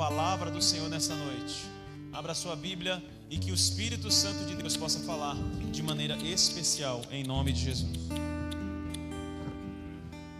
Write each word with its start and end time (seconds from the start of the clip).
palavra 0.00 0.50
do 0.50 0.62
Senhor 0.62 0.88
nessa 0.88 1.14
noite. 1.14 1.70
Abra 2.10 2.32
sua 2.32 2.56
Bíblia 2.56 3.04
e 3.28 3.36
que 3.36 3.50
o 3.50 3.54
Espírito 3.54 4.10
Santo 4.10 4.46
de 4.46 4.56
Deus 4.56 4.74
possa 4.74 4.98
falar 5.00 5.36
de 5.70 5.82
maneira 5.82 6.16
especial 6.16 7.02
em 7.10 7.22
nome 7.22 7.52
de 7.52 7.60
Jesus. 7.60 8.08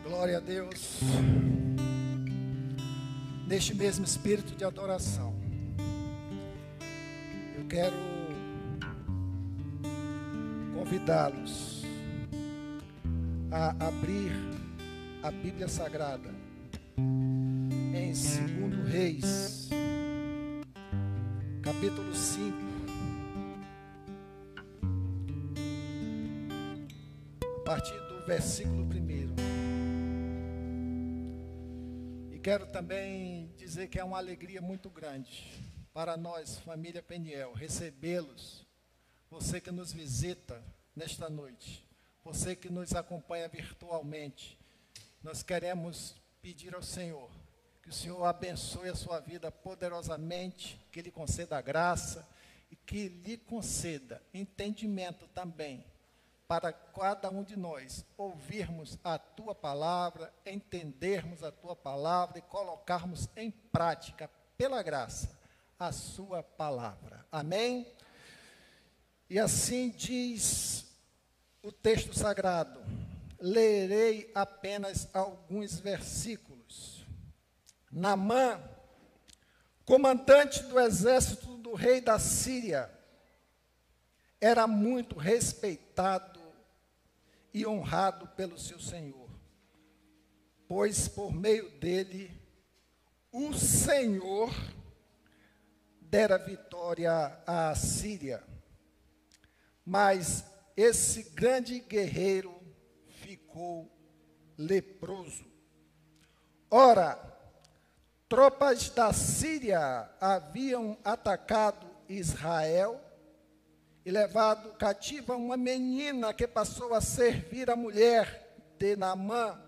Glória 0.03 0.39
a 0.39 0.41
Deus. 0.41 1.01
Neste 3.47 3.75
mesmo 3.75 4.03
espírito 4.03 4.57
de 4.57 4.65
adoração, 4.65 5.35
eu 7.59 7.67
quero 7.67 7.97
convidá-los 10.75 11.83
a 13.53 13.89
abrir 13.89 14.33
a 15.23 15.31
Bíblia 15.31 15.69
Sagrada 15.69 16.41
versículo 28.31 28.85
1. 28.85 29.35
E 32.33 32.39
quero 32.39 32.65
também 32.69 33.53
dizer 33.57 33.89
que 33.89 33.99
é 33.99 34.05
uma 34.05 34.19
alegria 34.19 34.63
muito 34.63 34.89
grande 34.89 35.61
para 35.93 36.17
nós, 36.17 36.57
família 36.59 37.03
Peniel, 37.03 37.53
recebê-los. 37.53 38.65
Você 39.29 39.61
que 39.61 39.73
nos 39.73 39.93
visita 39.93 40.63
nesta 40.95 41.29
noite, 41.29 41.85
você 42.23 42.55
que 42.55 42.71
nos 42.71 42.95
acompanha 42.95 43.49
virtualmente, 43.49 44.57
nós 45.25 45.43
queremos 45.43 46.15
pedir 46.41 46.73
ao 46.73 46.85
Senhor 46.85 47.29
que 47.83 47.89
o 47.89 47.93
Senhor 47.93 48.25
abençoe 48.25 48.91
a 48.91 48.95
sua 48.95 49.19
vida 49.19 49.51
poderosamente, 49.51 50.81
que 50.93 51.03
lhe 51.03 51.11
conceda 51.11 51.61
graça 51.61 52.25
e 52.71 52.77
que 52.77 53.09
lhe 53.09 53.37
conceda 53.39 54.23
entendimento 54.33 55.27
também 55.35 55.85
para 56.51 56.73
cada 56.73 57.31
um 57.31 57.45
de 57.45 57.57
nós 57.57 58.05
ouvirmos 58.19 58.99
a 59.05 59.17
tua 59.17 59.55
palavra, 59.55 60.35
entendermos 60.45 61.45
a 61.45 61.53
tua 61.53 61.77
palavra 61.77 62.41
e 62.41 62.43
colocarmos 62.43 63.29
em 63.37 63.53
prática, 63.53 64.29
pela 64.59 64.83
graça, 64.83 65.31
a 65.79 65.93
sua 65.93 66.43
palavra. 66.43 67.25
Amém? 67.31 67.87
E 69.29 69.39
assim 69.39 69.91
diz 69.91 70.93
o 71.63 71.71
texto 71.71 72.19
sagrado. 72.19 72.83
Lerei 73.39 74.29
apenas 74.35 75.09
alguns 75.15 75.79
versículos. 75.79 77.07
Namã, 77.93 78.61
comandante 79.85 80.65
do 80.65 80.81
exército 80.81 81.59
do 81.59 81.75
rei 81.75 82.01
da 82.01 82.19
Síria, 82.19 82.91
era 84.41 84.67
muito 84.67 85.17
respeitado 85.17 86.40
e 87.53 87.67
honrado 87.67 88.27
pelo 88.29 88.59
seu 88.59 88.79
Senhor, 88.79 89.29
pois 90.69 91.09
por 91.09 91.33
meio 91.33 91.71
dele 91.79 92.31
o 93.33 93.53
Senhor 93.53 94.51
dera 96.01 96.37
vitória 96.39 97.41
à 97.47 97.75
Síria. 97.75 98.43
Mas 99.85 100.45
esse 100.77 101.31
grande 101.31 101.81
guerreiro 101.81 102.55
ficou 103.07 103.91
leproso. 104.57 105.45
Ora, 106.71 107.19
tropas 108.29 108.91
da 108.91 109.13
Síria 109.13 110.11
haviam 110.21 110.97
atacado 111.05 111.89
Israel 112.09 113.01
e 114.05 114.11
levado 114.11 114.73
cativa 114.79 115.37
uma 115.37 115.57
menina 115.57 116.33
que 116.33 116.47
passou 116.47 116.95
a 116.95 117.01
servir 117.01 117.71
a 117.71 117.77
mulher 117.77 118.57
de 118.79 118.97
Naamã. 118.97 119.61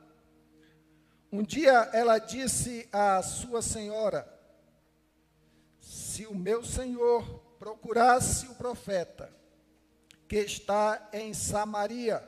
Um 1.30 1.42
dia 1.42 1.90
ela 1.92 2.18
disse 2.18 2.88
à 2.92 3.22
sua 3.22 3.60
senhora: 3.60 4.26
Se 5.80 6.26
o 6.26 6.34
meu 6.34 6.64
senhor 6.64 7.24
procurasse 7.58 8.46
o 8.46 8.54
profeta 8.54 9.30
que 10.28 10.36
está 10.36 11.10
em 11.12 11.34
Samaria, 11.34 12.26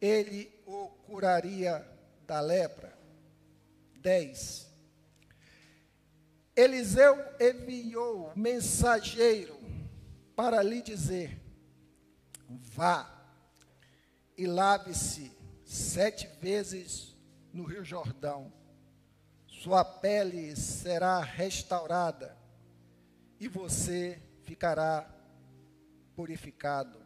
ele 0.00 0.50
o 0.66 0.88
curaria 1.06 1.86
da 2.26 2.40
lepra. 2.40 2.94
10. 3.96 4.66
Eliseu 6.56 7.16
enviou 7.40 8.32
mensageiro 8.36 9.64
para 10.34 10.62
lhe 10.62 10.82
dizer: 10.82 11.40
vá 12.48 13.10
e 14.36 14.46
lave-se 14.46 15.32
sete 15.64 16.26
vezes 16.40 17.16
no 17.52 17.64
Rio 17.64 17.84
Jordão, 17.84 18.52
sua 19.46 19.84
pele 19.84 20.54
será 20.56 21.20
restaurada 21.20 22.36
e 23.38 23.48
você 23.48 24.20
ficará 24.42 25.08
purificado. 26.14 26.98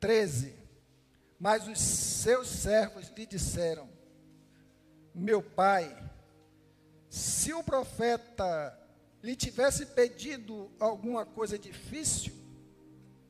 13. 0.00 0.54
Mas 1.38 1.66
os 1.68 1.78
seus 1.78 2.48
servos 2.48 3.08
lhe 3.08 3.26
disseram: 3.26 3.88
Meu 5.14 5.42
pai, 5.42 5.96
se 7.08 7.52
o 7.52 7.62
profeta 7.62 8.78
lhe 9.22 9.34
tivesse 9.34 9.86
pedido 9.86 10.70
alguma 10.78 11.26
coisa 11.26 11.58
difícil, 11.58 12.32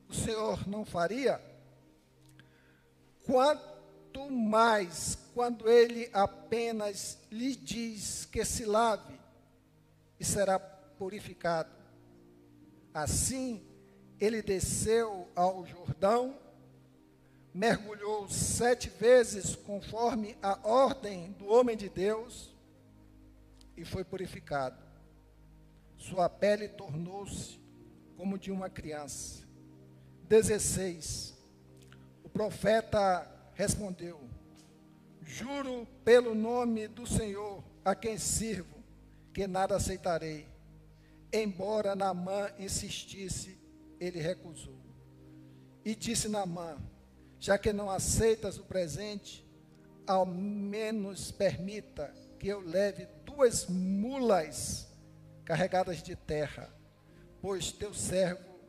o 0.07 0.13
Senhor 0.13 0.67
não 0.67 0.85
faria? 0.85 1.41
Quanto 3.25 4.29
mais 4.29 5.17
quando 5.33 5.69
ele 5.69 6.09
apenas 6.13 7.17
lhe 7.31 7.55
diz 7.55 8.25
que 8.25 8.43
se 8.43 8.65
lave 8.65 9.19
e 10.19 10.25
será 10.25 10.59
purificado. 10.59 11.69
Assim, 12.93 13.63
ele 14.19 14.41
desceu 14.41 15.29
ao 15.35 15.65
Jordão, 15.65 16.37
mergulhou 17.53 18.27
sete 18.27 18.89
vezes 18.89 19.55
conforme 19.55 20.37
a 20.41 20.59
ordem 20.67 21.31
do 21.33 21.47
homem 21.47 21.77
de 21.77 21.87
Deus 21.87 22.53
e 23.77 23.85
foi 23.85 24.03
purificado 24.03 24.88
sua 25.99 26.29
pele 26.29 26.69
tornou-se 26.69 27.59
como 28.15 28.39
de 28.39 28.51
uma 28.51 28.69
criança. 28.69 29.43
16. 30.27 31.37
O 32.23 32.29
profeta 32.29 33.29
respondeu: 33.53 34.19
Juro 35.21 35.85
pelo 36.03 36.33
nome 36.33 36.87
do 36.87 37.05
Senhor 37.05 37.63
a 37.83 37.93
quem 37.93 38.17
sirvo, 38.17 38.83
que 39.33 39.45
nada 39.45 39.75
aceitarei. 39.75 40.47
Embora 41.31 41.95
Naamã 41.95 42.49
insistisse, 42.57 43.59
ele 43.99 44.19
recusou. 44.19 44.79
E 45.83 45.93
disse 45.93 46.29
Naamã: 46.29 46.77
Já 47.39 47.57
que 47.57 47.73
não 47.73 47.91
aceitas 47.91 48.57
o 48.57 48.63
presente, 48.63 49.45
ao 50.07 50.25
menos 50.25 51.29
permita 51.29 52.13
que 52.39 52.47
eu 52.47 52.61
leve 52.61 53.05
duas 53.25 53.67
mulas 53.67 54.88
carregadas 55.49 56.03
de 56.03 56.15
terra, 56.15 56.71
pois 57.41 57.71
teu 57.71 57.91
servo 57.91 58.59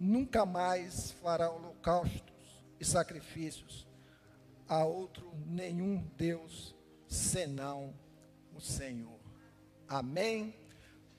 nunca 0.00 0.46
mais 0.46 1.10
fará 1.10 1.50
holocaustos 1.50 2.64
e 2.80 2.86
sacrifícios 2.86 3.86
a 4.66 4.82
outro 4.82 5.30
nenhum 5.44 6.02
Deus 6.16 6.74
senão 7.06 7.94
o 8.54 8.62
Senhor. 8.62 9.20
Amém. 9.86 10.54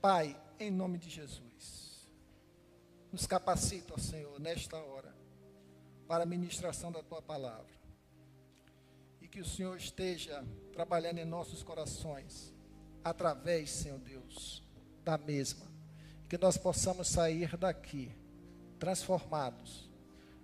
Pai, 0.02 0.36
em 0.60 0.72
nome 0.72 0.98
de 0.98 1.12
Jesus, 1.12 2.10
nos 3.12 3.28
capacita, 3.28 3.96
Senhor, 4.00 4.40
nesta 4.40 4.78
hora, 4.78 5.16
para 6.08 6.24
a 6.24 6.26
ministração 6.26 6.92
da 6.92 7.04
tua 7.04 7.22
palavra. 7.22 7.72
E 9.22 9.28
que 9.28 9.42
o 9.42 9.46
Senhor 9.46 9.78
esteja 9.78 10.44
trabalhando 10.72 11.20
em 11.20 11.26
nossos 11.26 11.62
corações, 11.62 12.52
através, 13.04 13.70
Senhor 13.70 14.00
Deus, 14.00 14.63
da 15.04 15.18
mesma. 15.18 15.66
Que 16.30 16.38
nós 16.38 16.58
possamos 16.58 17.08
sair 17.08 17.56
daqui 17.58 18.12
transformados, 18.80 19.90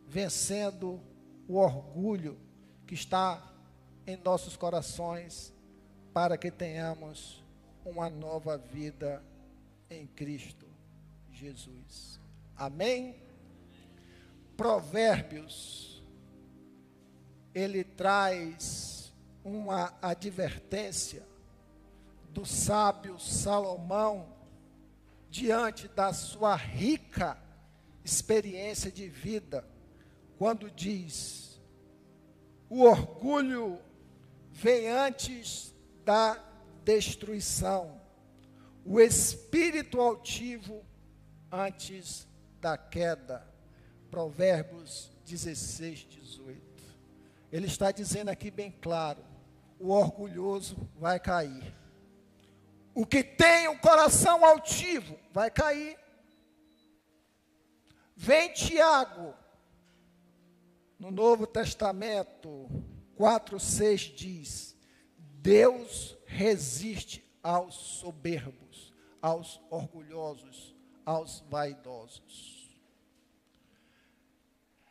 vencendo 0.08 1.02
o 1.48 1.56
orgulho 1.56 2.40
que 2.86 2.94
está 2.94 3.52
em 4.06 4.18
nossos 4.18 4.56
corações, 4.56 5.54
para 6.14 6.38
que 6.38 6.50
tenhamos 6.50 7.44
uma 7.86 8.10
nova 8.10 8.58
vida 8.58 9.24
em 9.90 10.08
Cristo 10.08 10.68
Jesus. 11.32 12.20
Amém? 12.56 13.16
Provérbios, 14.58 16.04
ele 17.54 17.84
traz 17.84 19.14
uma 19.44 19.94
advertência 20.02 21.26
do 22.30 22.46
sábio 22.46 23.18
Salomão, 23.20 24.28
diante 25.30 25.88
da 25.88 26.12
sua 26.12 26.56
rica 26.56 27.38
experiência 28.04 28.92
de 28.92 29.08
vida, 29.08 29.66
quando 30.38 30.70
diz: 30.72 31.62
o 32.70 32.82
orgulho 32.82 33.80
vem 34.52 34.88
antes 34.88 35.74
da 36.04 36.42
destruição, 36.84 38.02
o 38.86 39.00
espírito 39.00 40.02
altivo 40.02 40.84
antes 41.52 42.28
da 42.60 42.78
queda. 42.78 43.48
Provérbios 44.10 45.12
16, 45.26 46.08
18. 46.10 46.60
Ele 47.52 47.68
está 47.68 47.92
dizendo 47.92 48.30
aqui 48.30 48.50
bem 48.50 48.72
claro: 48.72 49.24
o 49.80 49.90
orgulhoso 49.90 50.76
vai 51.00 51.20
cair. 51.20 51.79
O 53.00 53.06
que 53.06 53.24
tem 53.24 53.70
um 53.70 53.78
coração 53.78 54.44
altivo 54.44 55.18
vai 55.32 55.50
cair. 55.50 55.98
Vem 58.14 58.52
Tiago, 58.52 59.34
no 61.00 61.10
Novo 61.10 61.48
Testamento 61.48 62.70
4,6 63.18 64.14
diz: 64.14 64.78
Deus 65.18 66.18
resiste 66.26 67.24
aos 67.42 67.74
soberbos, 67.74 68.94
aos 69.22 69.62
orgulhosos, 69.70 70.76
aos 71.06 71.40
vaidosos. 71.50 72.78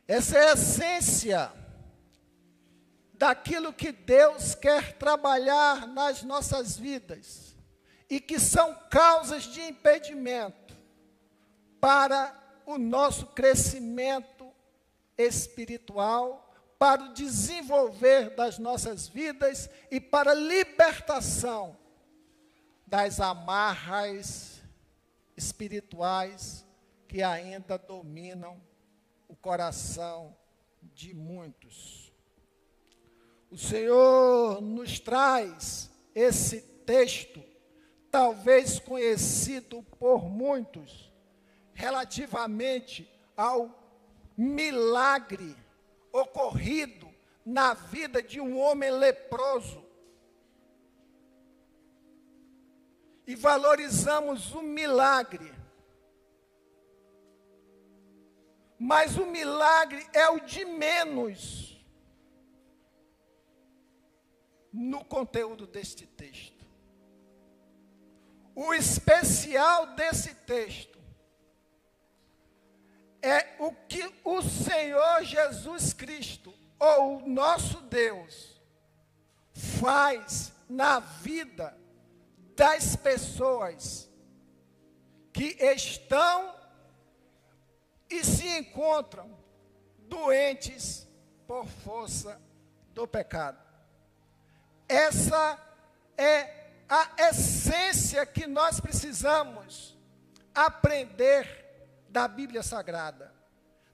Essa 0.07 0.39
é 0.39 0.49
a 0.49 0.53
essência 0.55 1.53
daquilo 3.13 3.71
que 3.71 3.93
Deus 3.93 4.55
quer 4.55 4.97
trabalhar 4.97 5.87
nas 5.87 6.23
nossas 6.23 6.75
vidas 6.75 7.58
e 8.09 8.21
que 8.21 8.39
são 8.39 8.75
causas 8.91 9.45
de 9.45 9.61
impedimento 9.61 10.77
para 11.81 12.35
o 12.67 12.79
nosso 12.79 13.27
crescimento 13.29 14.51
espiritual, 15.17 16.53
para 16.79 17.05
o 17.05 17.13
desenvolver 17.13 18.35
das 18.37 18.59
nossas 18.59 19.09
vidas 19.09 19.69
e 19.91 20.01
para 20.01 20.31
a 20.31 20.35
libertação 20.35 21.77
das 22.87 23.21
amarras 23.21 24.63
espirituais 25.37 26.65
que 27.07 27.23
ainda 27.23 27.79
dominam 27.79 28.61
o 29.27 29.35
coração 29.35 30.37
de 30.95 31.15
muitos. 31.15 32.13
O 33.51 33.57
Senhor 33.57 34.61
nos 34.61 35.01
traz 35.01 35.91
esse 36.15 36.61
texto, 36.85 37.43
talvez 38.11 38.79
conhecido 38.79 39.83
por 39.99 40.25
muitos, 40.25 41.13
relativamente 41.73 43.09
ao 43.37 43.71
milagre 44.37 45.57
ocorrido 46.13 47.09
na 47.45 47.75
vida 47.75 48.23
de 48.23 48.41
um 48.41 48.59
homem 48.59 48.91
leproso. 48.91 49.85
E 53.27 53.35
valorizamos 53.35 54.55
o 54.55 54.63
milagre. 54.63 55.53
Mas 58.79 59.17
o 59.17 59.27
milagre 59.27 60.07
é 60.13 60.29
o 60.29 60.41
de 60.41 60.65
menos 60.65 61.85
no 64.73 65.05
conteúdo 65.05 65.67
deste 65.67 66.07
texto. 66.07 66.58
O 68.61 68.75
especial 68.75 69.95
desse 69.95 70.35
texto 70.35 70.99
é 73.23 73.55
o 73.61 73.71
que 73.71 74.03
o 74.25 74.43
Senhor 74.43 75.23
Jesus 75.23 75.93
Cristo, 75.93 76.53
ou 76.77 77.19
o 77.19 77.29
nosso 77.29 77.81
Deus, 77.83 78.61
faz 79.81 80.53
na 80.69 80.99
vida 80.99 81.79
das 82.57 82.97
pessoas 82.97 84.11
que 85.33 85.57
estão 85.61 86.53
e 88.11 88.25
se 88.25 88.59
encontram 88.59 89.39
doentes 90.01 91.07
por 91.47 91.65
força 91.65 92.43
do 92.93 93.07
pecado. 93.07 93.65
Essa 94.89 95.57
é 96.17 96.68
a 96.89 97.11
essência 97.29 98.25
que 98.25 98.47
nós 98.47 98.81
precisamos 98.81 99.97
aprender 100.55 101.47
da 102.09 102.27
Bíblia 102.27 102.63
Sagrada. 102.63 103.33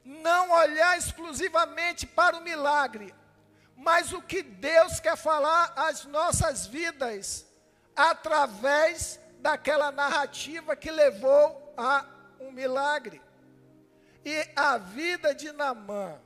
Não 0.04 0.52
olhar 0.52 0.96
exclusivamente 0.96 2.06
para 2.06 2.36
o 2.36 2.42
milagre, 2.42 3.12
mas 3.76 4.12
o 4.12 4.22
que 4.22 4.42
Deus 4.42 5.00
quer 5.00 5.16
falar 5.16 5.72
às 5.74 6.04
nossas 6.04 6.66
vidas 6.66 7.46
através 7.96 9.18
daquela 9.40 9.90
narrativa 9.90 10.76
que 10.76 10.90
levou 10.90 11.74
a 11.76 12.06
um 12.38 12.52
milagre. 12.52 13.20
E 14.24 14.48
a 14.54 14.78
vida 14.78 15.34
de 15.34 15.52
Namã, 15.52 16.18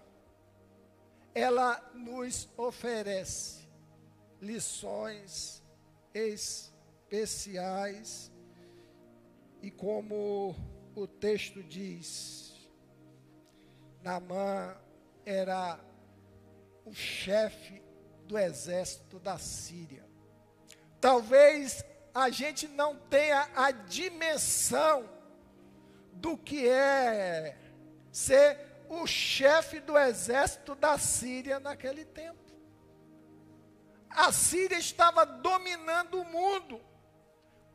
ela 1.35 1.81
nos 1.95 2.49
oferece 2.57 3.69
lições 4.41 5.58
especiais 6.19 8.31
e 9.63 9.71
como 9.71 10.55
o 10.95 11.07
texto 11.07 11.63
diz: 11.63 12.69
Namã 14.03 14.77
era 15.25 15.81
o 16.85 16.93
chefe 16.93 17.83
do 18.27 18.39
exército 18.39 19.19
da 19.19 19.39
Síria. 19.39 20.07
Talvez 21.01 21.85
a 22.15 22.31
gente 22.31 22.67
não 22.67 22.97
tenha 22.97 23.49
a 23.55 23.71
dimensão 23.71 25.09
do 26.13 26.37
que 26.37 26.69
é 26.69 27.57
ser 28.11 28.59
o 28.89 29.07
chefe 29.07 29.79
do 29.81 29.97
exército 29.97 30.75
da 30.75 30.99
Síria 30.99 31.61
naquele 31.61 32.05
tempo. 32.05 32.48
A 34.19 34.33
Síria 34.33 34.79
estava 34.79 35.25
dominando 35.25 36.21
o 36.21 36.25
mundo, 36.25 36.81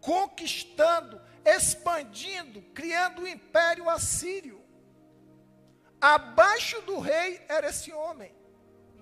conquistando 0.02 1.22
expandindo, 1.46 2.62
criando 2.74 3.24
o 3.24 3.28
império 3.28 3.90
assírio. 3.90 4.64
Abaixo 6.00 6.82
do 6.82 7.00
rei 7.00 7.42
era 7.48 7.70
esse 7.70 7.92
homem, 7.92 8.34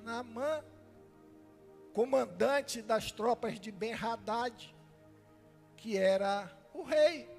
Naamã, 0.04 0.64
comandante 1.94 2.82
das 2.82 3.12
tropas 3.12 3.60
de 3.60 3.72
Ben-Hadad, 3.72 4.76
que 5.78 5.98
era 5.98 6.52
o 6.74 6.84
rei. 6.84 7.30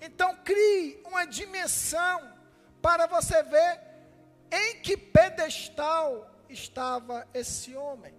Então 0.00 0.36
crie 0.44 1.00
uma 1.04 1.24
dimensão 1.24 2.32
para 2.80 3.06
você 3.06 3.42
ver 3.42 3.80
em 4.50 4.80
que 4.80 4.96
pedestal 4.96 6.30
estava 6.48 7.26
esse 7.34 7.74
homem. 7.74 8.13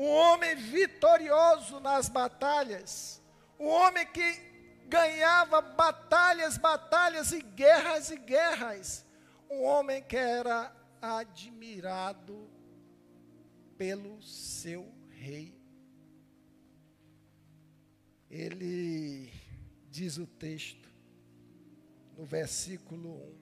Um 0.00 0.08
homem 0.08 0.56
vitorioso 0.56 1.78
nas 1.78 2.08
batalhas, 2.08 3.20
o 3.58 3.66
homem 3.66 4.06
que 4.06 4.32
ganhava 4.88 5.60
batalhas, 5.60 6.56
batalhas 6.56 7.32
e 7.32 7.42
guerras 7.42 8.10
e 8.10 8.16
guerras. 8.16 9.04
Um 9.50 9.62
homem 9.62 10.02
que 10.02 10.16
era 10.16 10.74
admirado 11.02 12.50
pelo 13.76 14.22
seu 14.22 14.90
rei. 15.10 15.54
Ele 18.30 19.30
diz 19.90 20.16
o 20.16 20.26
texto, 20.26 20.88
no 22.16 22.24
versículo 22.24 23.16
1: 23.16 23.38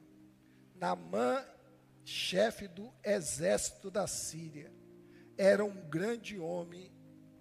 Namã, 0.75 1.47
chefe 2.05 2.67
do 2.67 2.93
exército 3.05 3.93
da 3.93 4.09
Síria, 4.09 4.77
era 5.39 5.65
um 5.65 5.89
grande 5.89 6.37
homem 6.37 6.93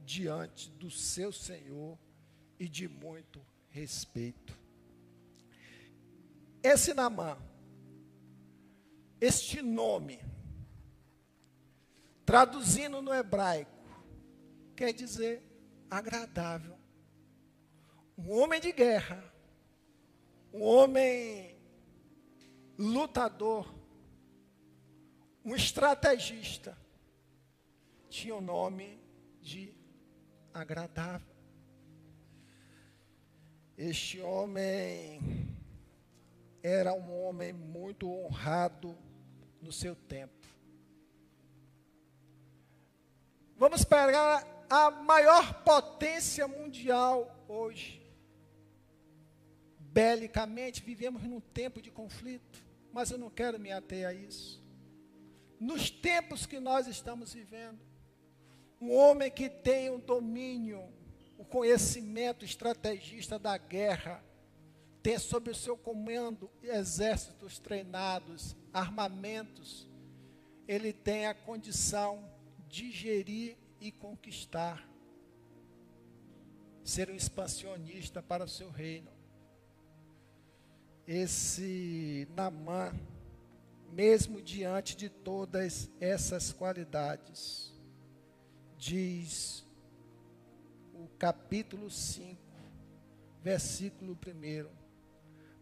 diante 0.06 0.70
do 0.70 0.92
seu 0.92 1.34
senhor 1.34 1.98
e 2.60 2.70
de 2.70 2.88
muito 2.88 3.42
respeito. 3.70 4.56
Esse 6.62 6.94
Namã, 6.94 7.38
este 9.20 9.64
nome, 9.64 10.20
traduzindo 12.24 13.02
no 13.02 13.12
hebraico, 13.12 13.72
quer 14.76 14.94
dizer 14.94 15.42
agradável. 15.90 16.78
Um 18.16 18.32
homem 18.32 18.62
de 18.62 18.72
guerra, 18.72 19.24
um 20.54 20.62
homem 20.62 21.58
lutador, 22.78 23.74
um 25.44 25.56
estrategista, 25.56 26.78
tinha 28.18 28.36
o 28.36 28.42
nome 28.42 29.00
de 29.44 29.72
agradável. 30.52 31.36
Este 33.78 34.20
homem 34.20 35.20
era 36.64 36.96
um 36.96 37.26
homem 37.26 37.54
muito 37.54 38.10
honrado 38.12 38.98
no 39.62 39.72
seu 39.72 39.96
tempo. 39.96 40.48
Vamos 43.56 43.84
pegar 43.84 44.66
a 44.68 44.90
maior 44.90 45.64
potência 45.64 46.48
mundial 46.48 47.46
hoje. 47.48 48.02
Belicamente, 49.80 50.82
vivemos 50.82 51.22
num 51.22 51.40
tempo 51.40 51.80
de 51.80 51.92
conflito, 51.92 52.66
mas 52.92 53.12
eu 53.12 53.20
não 53.20 53.30
quero 53.30 53.60
me 53.60 53.72
ater 53.72 54.08
a 54.08 54.14
isso. 54.14 54.60
Nos 55.60 55.92
tempos 55.92 56.48
que 56.48 56.60
nós 56.60 56.88
estamos 56.88 57.32
vivendo, 57.32 57.87
um 58.80 58.94
homem 58.94 59.32
que 59.32 59.50
tem 59.50 59.90
o 59.90 59.98
domínio 59.98 60.88
o 61.38 61.46
conhecimento 61.46 62.44
estrategista 62.44 63.38
da 63.38 63.58
guerra, 63.58 64.24
tem 65.04 65.18
sob 65.20 65.52
o 65.52 65.56
seu 65.56 65.78
comando 65.78 66.50
exércitos 66.62 67.60
treinados, 67.60 68.56
armamentos, 68.74 69.88
ele 70.68 70.92
tem 70.92 71.28
a 71.28 71.36
condição 71.36 72.30
de 72.68 72.92
gerir 72.92 73.56
e 73.80 73.92
conquistar, 73.92 74.90
ser 76.84 77.10
um 77.10 77.16
expansionista 77.16 78.22
para 78.24 78.44
o 78.44 78.50
seu 78.50 78.70
reino. 78.70 79.12
Esse 81.06 82.28
Namã, 82.36 82.94
mesmo 83.94 84.42
diante 84.42 84.98
de 84.98 85.08
todas 85.08 85.90
essas 86.02 86.52
qualidades, 86.52 87.77
diz 88.78 89.66
o 90.94 91.08
capítulo 91.18 91.90
5, 91.90 92.40
versículo 93.44 94.18
1. 94.26 94.70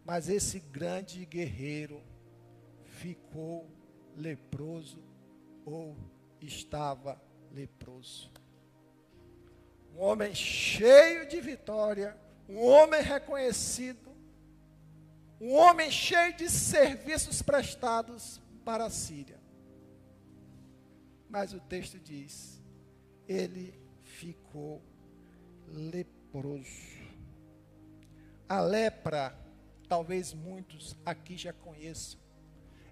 Mas 0.06 0.30
esse 0.30 0.60
grande 0.60 1.26
guerreiro 1.26 2.04
ficou 2.84 3.70
leproso 4.16 5.04
ou 5.66 5.98
estava 6.40 7.20
leproso. 7.52 8.32
Um 9.94 10.02
homem 10.02 10.36
cheio 10.36 11.28
de 11.28 11.40
vitória, 11.40 12.18
um 12.48 12.62
homem 12.64 13.02
reconhecido, 13.02 14.12
um 15.40 15.54
homem 15.54 15.90
cheio 15.90 16.36
de 16.36 16.50
serviços 16.50 17.42
prestados 17.42 18.42
para 18.64 18.86
a 18.86 18.90
Síria. 18.90 19.40
Mas 21.30 21.54
o 21.54 21.60
texto 21.60 22.00
diz: 22.00 22.62
ele 23.28 23.80
ficou 24.04 24.82
leproso. 25.68 26.96
A 28.48 28.62
lepra, 28.62 29.38
talvez 29.88 30.34
muitos 30.34 30.96
aqui 31.06 31.38
já 31.38 31.52
conheçam, 31.52 32.20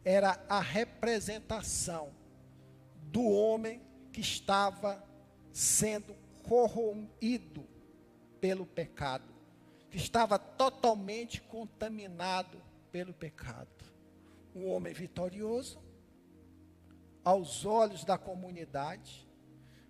era 0.04 0.44
a 0.50 0.60
representação 0.60 2.12
do 3.12 3.24
homem 3.24 3.82
que 4.12 4.22
estava 4.22 5.04
sendo 5.52 6.16
corrompido 6.44 7.66
pelo 8.42 8.66
pecado, 8.66 9.34
que 9.90 9.98
estava 9.98 10.38
totalmente 10.38 11.40
contaminado 11.42 12.62
pelo 12.92 13.14
pecado. 13.14 13.70
Um 14.56 14.68
homem 14.68 14.94
vitorioso, 14.94 15.82
aos 17.24 17.66
olhos 17.66 18.04
da 18.04 18.18
comunidade, 18.18 19.28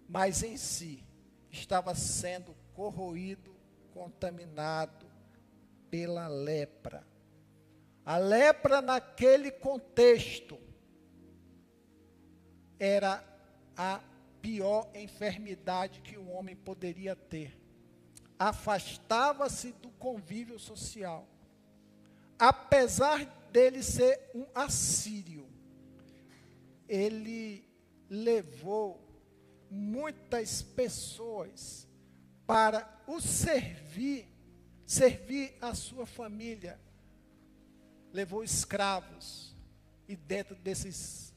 mas 0.08 0.44
em 0.44 0.58
si 0.58 1.04
estava 1.50 1.94
sendo 1.96 2.56
corroído, 2.74 3.56
contaminado 3.94 5.06
pela 5.90 6.28
lepra. 6.28 7.06
A 8.06 8.18
lepra, 8.18 8.82
naquele 8.82 9.52
contexto, 9.52 10.60
era 12.80 13.24
a 13.78 14.02
pior 14.42 14.90
enfermidade 14.94 16.02
que 16.02 16.18
o 16.18 16.30
homem 16.30 16.56
poderia 16.56 17.16
ter. 17.16 17.58
Afastava-se 18.38 19.72
do 19.74 19.90
convívio 19.92 20.60
social. 20.60 21.28
Apesar 22.38 23.24
dele 23.52 23.82
ser 23.82 24.32
um 24.36 24.46
assírio, 24.54 25.48
ele 26.90 27.66
levou 28.10 29.13
muitas 29.74 30.62
pessoas 30.62 31.88
para 32.46 32.88
o 33.08 33.20
servir, 33.20 34.28
servir 34.86 35.58
a 35.60 35.74
sua 35.74 36.06
família. 36.06 36.80
Levou 38.12 38.44
escravos 38.44 39.56
e 40.08 40.16
dentro 40.16 40.56
desses 40.56 41.34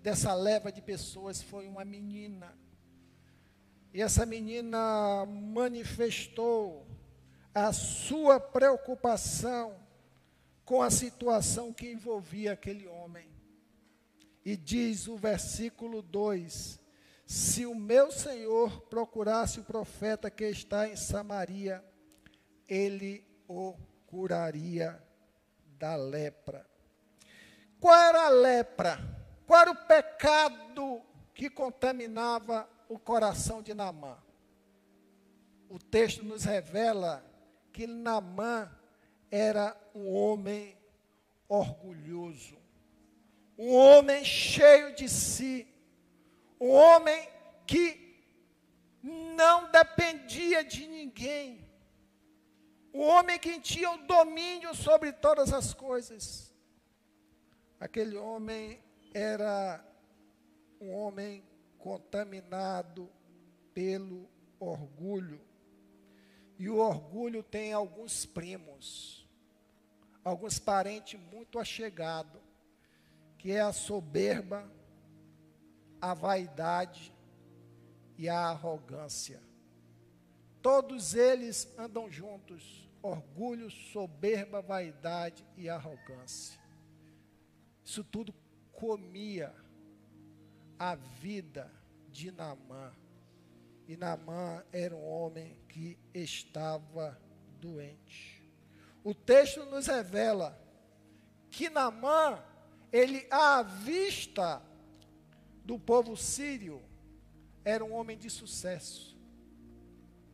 dessa 0.00 0.34
leva 0.34 0.70
de 0.70 0.82
pessoas 0.82 1.42
foi 1.42 1.66
uma 1.66 1.84
menina. 1.84 2.54
E 3.92 4.02
essa 4.02 4.26
menina 4.26 5.24
manifestou 5.26 6.86
a 7.54 7.72
sua 7.72 8.38
preocupação 8.38 9.74
com 10.64 10.82
a 10.82 10.90
situação 10.90 11.72
que 11.72 11.90
envolvia 11.90 12.52
aquele 12.52 12.86
homem. 12.86 13.28
E 14.44 14.56
diz 14.56 15.08
o 15.08 15.16
versículo 15.16 16.02
2: 16.02 16.83
se 17.26 17.64
o 17.64 17.74
meu 17.74 18.10
senhor 18.10 18.82
procurasse 18.82 19.60
o 19.60 19.64
profeta 19.64 20.30
que 20.30 20.44
está 20.44 20.88
em 20.88 20.96
Samaria, 20.96 21.84
ele 22.68 23.26
o 23.48 23.74
curaria 24.06 25.02
da 25.78 25.96
lepra. 25.96 26.66
Qual 27.80 27.94
era 27.94 28.26
a 28.26 28.28
lepra? 28.28 28.98
Qual 29.46 29.60
era 29.60 29.70
o 29.70 29.86
pecado 29.86 31.02
que 31.34 31.50
contaminava 31.50 32.68
o 32.88 32.98
coração 32.98 33.62
de 33.62 33.74
Namã? 33.74 34.16
O 35.68 35.78
texto 35.78 36.24
nos 36.24 36.44
revela 36.44 37.24
que 37.72 37.86
Namã 37.86 38.70
era 39.30 39.76
um 39.94 40.14
homem 40.14 40.76
orgulhoso, 41.48 42.56
um 43.58 43.74
homem 43.74 44.24
cheio 44.24 44.94
de 44.94 45.08
si, 45.08 45.66
um 46.60 46.70
homem 46.70 47.28
que 47.66 48.04
não 49.02 49.70
dependia 49.70 50.64
de 50.64 50.86
ninguém. 50.86 51.64
Um 52.92 53.02
homem 53.02 53.38
que 53.38 53.60
tinha 53.60 53.90
o 53.90 54.06
domínio 54.06 54.74
sobre 54.74 55.12
todas 55.12 55.52
as 55.52 55.74
coisas. 55.74 56.54
Aquele 57.80 58.16
homem 58.16 58.80
era 59.12 59.84
um 60.80 60.92
homem 60.94 61.44
contaminado 61.78 63.10
pelo 63.74 64.28
orgulho. 64.58 65.40
E 66.58 66.68
o 66.70 66.76
orgulho 66.76 67.42
tem 67.42 67.72
alguns 67.72 68.24
primos, 68.24 69.28
alguns 70.24 70.58
parentes 70.58 71.20
muito 71.20 71.58
achegados, 71.58 72.40
que 73.36 73.50
é 73.50 73.60
a 73.60 73.72
soberba, 73.72 74.70
a 76.04 76.12
vaidade 76.12 77.14
e 78.18 78.28
a 78.28 78.50
arrogância. 78.50 79.40
Todos 80.60 81.14
eles 81.14 81.66
andam 81.78 82.10
juntos: 82.10 82.86
orgulho, 83.00 83.70
soberba, 83.70 84.60
vaidade 84.60 85.46
e 85.56 85.66
arrogância. 85.66 86.60
Isso 87.82 88.04
tudo 88.04 88.34
comia 88.70 89.54
a 90.78 90.94
vida 90.94 91.72
de 92.10 92.30
Namã. 92.30 92.92
E 93.88 93.96
Namã 93.96 94.62
era 94.70 94.94
um 94.94 95.08
homem 95.08 95.58
que 95.70 95.98
estava 96.12 97.18
doente. 97.58 98.46
O 99.02 99.14
texto 99.14 99.64
nos 99.64 99.86
revela 99.86 100.58
que 101.50 101.70
Namã, 101.70 102.44
ele 102.92 103.26
à 103.30 103.62
vista 103.62 104.62
do 105.64 105.78
povo 105.78 106.16
sírio 106.16 106.82
era 107.64 107.84
um 107.84 107.94
homem 107.94 108.18
de 108.18 108.28
sucesso. 108.28 109.18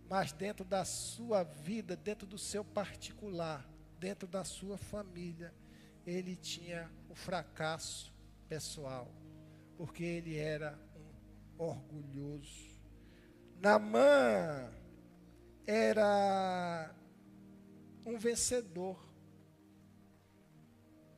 Mas 0.08 0.32
dentro 0.32 0.64
da 0.64 0.84
sua 0.84 1.44
vida, 1.44 1.94
dentro 1.94 2.26
do 2.26 2.36
seu 2.36 2.64
particular, 2.64 3.70
dentro 3.98 4.26
da 4.26 4.42
sua 4.42 4.76
família, 4.76 5.54
ele 6.04 6.34
tinha 6.34 6.90
o 7.08 7.14
fracasso 7.14 8.12
pessoal, 8.48 9.08
porque 9.76 10.02
ele 10.02 10.36
era 10.36 10.76
um 11.56 11.62
orgulhoso. 11.62 12.68
Namã 13.60 14.72
era 15.64 16.92
um 18.04 18.18
vencedor, 18.18 18.98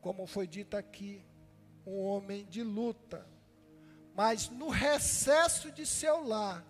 como 0.03 0.27
foi 0.27 0.47
dito 0.47 0.77
aqui, 0.77 1.25
um 1.87 1.99
homem 2.01 2.45
de 2.45 2.63
luta, 2.63 3.27
mas 4.15 4.49
no 4.49 4.69
recesso 4.69 5.71
de 5.71 5.87
seu 5.87 6.27
lar, 6.27 6.65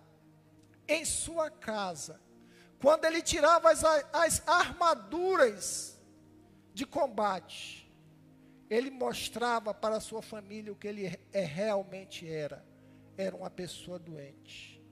em 0.87 1.03
sua 1.05 1.49
casa, 1.49 2.19
quando 2.79 3.05
ele 3.05 3.21
tirava 3.21 3.71
as, 3.71 3.83
as 4.11 4.47
armaduras 4.47 5.99
de 6.73 6.85
combate, 6.85 7.83
ele 8.69 8.89
mostrava 8.89 9.73
para 9.73 9.97
a 9.97 10.01
sua 10.01 10.21
família 10.21 10.71
o 10.71 10.75
que 10.75 10.87
ele 10.87 11.19
é, 11.31 11.41
realmente 11.45 12.27
era. 12.29 12.65
Era 13.15 13.35
uma 13.35 13.49
pessoa 13.49 13.99
doente. 13.99 14.83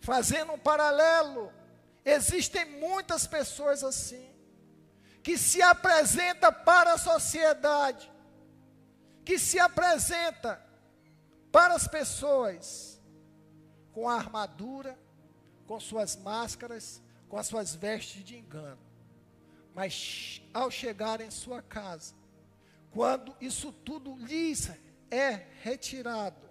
Fazendo 0.00 0.52
um 0.52 0.58
paralelo, 0.58 1.52
existem 2.04 2.64
muitas 2.64 3.26
pessoas 3.26 3.84
assim, 3.84 4.28
que 5.22 5.38
se 5.38 5.62
apresenta 5.62 6.50
para 6.50 6.94
a 6.94 6.98
sociedade, 6.98 8.10
que 9.24 9.38
se 9.38 9.58
apresenta 9.58 10.65
para 11.56 11.72
as 11.72 11.88
pessoas 11.88 13.00
com 13.90 14.06
a 14.06 14.16
armadura, 14.16 14.94
com 15.66 15.80
suas 15.80 16.14
máscaras, 16.14 17.02
com 17.30 17.38
as 17.38 17.46
suas 17.46 17.74
vestes 17.74 18.22
de 18.22 18.36
engano. 18.36 18.82
Mas 19.74 20.42
ao 20.52 20.70
chegar 20.70 21.18
em 21.22 21.30
sua 21.30 21.62
casa, 21.62 22.14
quando 22.90 23.34
isso 23.40 23.72
tudo 23.72 24.18
lhes 24.18 24.70
é 25.10 25.46
retirado, 25.62 26.46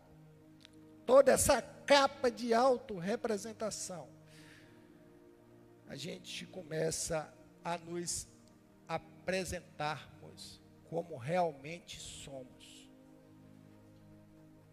toda 1.05 1.33
essa 1.33 1.61
capa 1.61 2.31
de 2.31 2.51
auto-representação, 2.51 4.09
a 5.87 5.95
gente 5.95 6.47
começa 6.47 7.31
a 7.63 7.77
nos 7.77 8.27
apresentarmos 8.87 10.59
como 10.89 11.15
realmente 11.15 11.99
somos. 11.99 12.54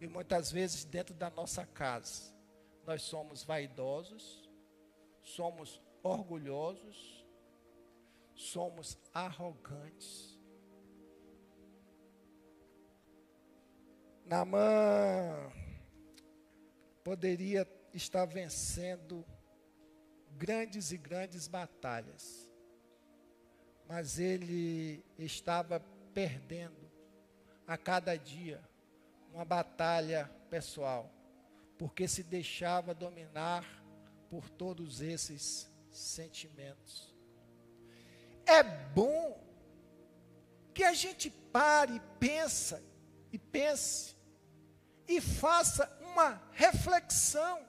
E 0.03 0.07
muitas 0.09 0.51
vezes 0.51 0.83
dentro 0.83 1.15
da 1.15 1.29
nossa 1.29 1.65
casa, 1.65 2.35
nós 2.85 3.03
somos 3.03 3.41
vaidosos, 3.41 4.43
somos 5.21 5.81
orgulhosos, 6.03 7.25
somos 8.35 8.99
arrogantes. 9.13 10.37
Namã 14.25 15.49
poderia 17.01 17.65
estar 17.93 18.25
vencendo 18.25 19.25
grandes 20.31 20.91
e 20.91 20.97
grandes 20.97 21.47
batalhas, 21.47 22.51
mas 23.87 24.19
ele 24.19 25.01
estava 25.17 25.79
perdendo 26.13 26.91
a 27.65 27.77
cada 27.77 28.17
dia 28.17 28.61
uma 29.33 29.43
batalha 29.43 30.29
pessoal 30.49 31.11
porque 31.77 32.07
se 32.07 32.23
deixava 32.23 32.93
dominar 32.93 33.65
por 34.29 34.49
todos 34.49 35.01
esses 35.01 35.69
sentimentos. 35.91 37.13
É 38.45 38.63
bom 38.63 39.43
que 40.73 40.83
a 40.83 40.93
gente 40.93 41.29
pare, 41.29 42.01
pensa 42.19 42.83
e 43.31 43.37
pense 43.37 44.15
e 45.07 45.19
faça 45.19 45.91
uma 46.01 46.41
reflexão. 46.51 47.59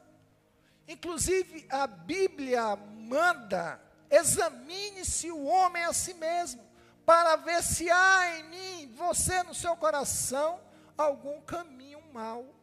Inclusive 0.87 1.67
a 1.71 1.87
Bíblia 1.87 2.77
manda 2.77 3.81
examine-se 4.11 5.31
o 5.31 5.45
homem 5.45 5.83
a 5.85 5.93
si 5.93 6.15
mesmo, 6.15 6.63
para 7.05 7.37
ver 7.37 7.63
se 7.63 7.91
há 7.91 8.39
em 8.39 8.45
mim, 8.45 8.95
você 8.95 9.43
no 9.43 9.55
seu 9.55 9.77
coração, 9.77 10.61
algum 10.97 11.41
caminho 11.43 12.01
mau. 12.13 12.55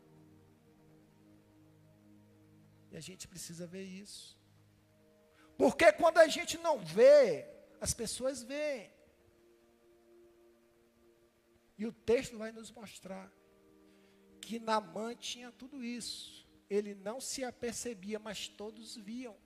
E 2.92 2.98
a 2.98 3.00
gente 3.00 3.28
precisa 3.28 3.66
ver 3.66 3.84
isso. 3.84 4.40
Porque 5.58 5.92
quando 5.94 6.18
a 6.18 6.28
gente 6.28 6.58
não 6.58 6.80
vê, 6.80 7.48
as 7.80 7.94
pessoas 7.94 8.42
veem. 8.44 8.92
E 11.78 11.86
o 11.86 11.91
texto 11.91 12.38
vai 12.38 12.52
nos 12.52 12.72
mostrar 12.72 13.32
que 14.39 14.60
Namã 14.60 15.15
tinha 15.15 15.52
tudo 15.52 15.84
isso. 15.84 16.48
Ele 16.70 16.94
não 16.94 17.20
se 17.20 17.44
apercebia, 17.44 18.20
mas 18.20 18.48
todos 18.48 18.96
viam. 18.96 19.38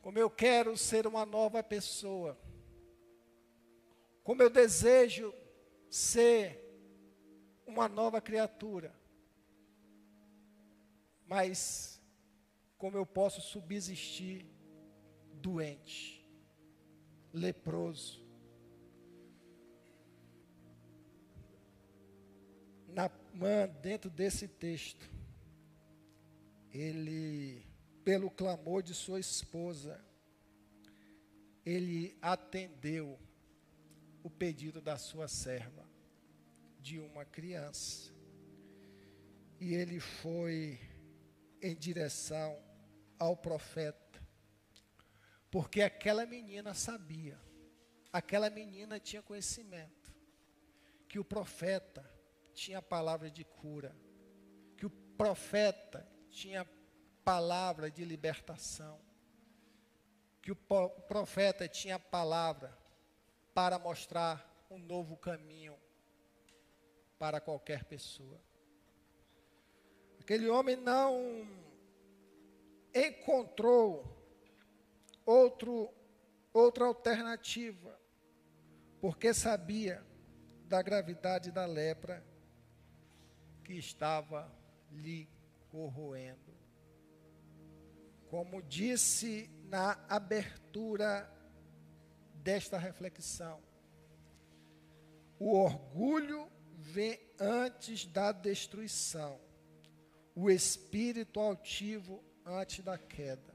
Como 0.00 0.18
eu 0.18 0.30
quero 0.30 0.76
ser 0.76 1.06
uma 1.06 1.26
nova 1.26 1.62
pessoa. 1.62 2.38
Como 4.30 4.44
eu 4.44 4.48
desejo 4.48 5.34
ser 5.90 6.56
uma 7.66 7.88
nova 7.88 8.20
criatura. 8.20 8.94
Mas 11.26 12.00
como 12.78 12.96
eu 12.96 13.04
posso 13.04 13.40
subsistir 13.40 14.46
doente, 15.32 16.24
leproso? 17.32 18.24
Naamã, 22.86 23.66
dentro 23.82 24.08
desse 24.08 24.46
texto, 24.46 25.10
ele, 26.72 27.66
pelo 28.04 28.30
clamor 28.30 28.80
de 28.80 28.94
sua 28.94 29.18
esposa, 29.18 30.00
ele 31.66 32.16
atendeu 32.22 33.18
o 34.22 34.30
pedido 34.30 34.80
da 34.80 34.96
sua 34.96 35.28
serva, 35.28 35.88
de 36.78 36.98
uma 36.98 37.24
criança. 37.24 38.12
E 39.58 39.74
ele 39.74 40.00
foi 40.00 40.80
em 41.62 41.76
direção 41.76 42.58
ao 43.18 43.36
profeta, 43.36 44.22
porque 45.50 45.82
aquela 45.82 46.24
menina 46.24 46.72
sabia, 46.72 47.38
aquela 48.12 48.48
menina 48.48 48.98
tinha 48.98 49.22
conhecimento, 49.22 50.14
que 51.06 51.18
o 51.18 51.24
profeta 51.24 52.08
tinha 52.54 52.80
palavra 52.80 53.30
de 53.30 53.44
cura, 53.44 53.94
que 54.76 54.86
o 54.86 54.90
profeta 54.90 56.06
tinha 56.30 56.66
palavra 57.22 57.90
de 57.90 58.04
libertação, 58.04 58.98
que 60.40 60.50
o 60.50 60.56
profeta 60.56 61.68
tinha 61.68 61.98
palavra 61.98 62.79
para 63.60 63.78
mostrar 63.78 64.64
um 64.70 64.78
novo 64.78 65.18
caminho 65.18 65.76
para 67.18 67.42
qualquer 67.42 67.84
pessoa. 67.84 68.40
Aquele 70.18 70.48
homem 70.48 70.76
não 70.76 71.46
encontrou 72.94 74.16
outro, 75.26 75.92
outra 76.54 76.86
alternativa, 76.86 78.00
porque 78.98 79.34
sabia 79.34 80.02
da 80.64 80.80
gravidade 80.80 81.52
da 81.52 81.66
lepra 81.66 82.24
que 83.62 83.74
estava 83.74 84.50
lhe 84.90 85.28
corroendo. 85.68 86.56
Como 88.30 88.62
disse 88.62 89.50
na 89.64 90.02
abertura 90.08 91.30
desta 92.42 92.78
reflexão, 92.78 93.60
o 95.38 95.54
orgulho 95.54 96.50
vem 96.76 97.18
antes 97.38 98.04
da 98.04 98.32
destruição 98.32 99.40
o 100.34 100.50
espírito 100.50 101.38
altivo 101.38 102.22
antes 102.44 102.84
da 102.84 102.96
queda. 102.96 103.54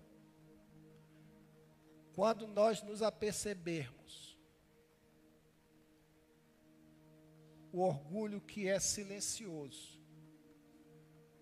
Quando 2.13 2.47
nós 2.47 2.81
nos 2.83 3.01
apercebermos, 3.01 4.37
o 7.71 7.79
orgulho 7.81 8.39
que 8.39 8.67
é 8.67 8.79
silencioso, 8.79 9.99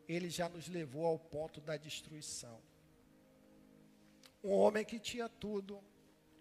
ele 0.08 0.29
já 0.29 0.49
nos 0.49 0.67
levou 0.67 1.06
ao 1.06 1.19
ponto 1.19 1.62
da 1.62 1.77
destruição. 1.77 2.60
Um 4.43 4.51
homem 4.51 4.84
que 4.84 4.99
tinha 4.99 5.29
tudo 5.29 5.84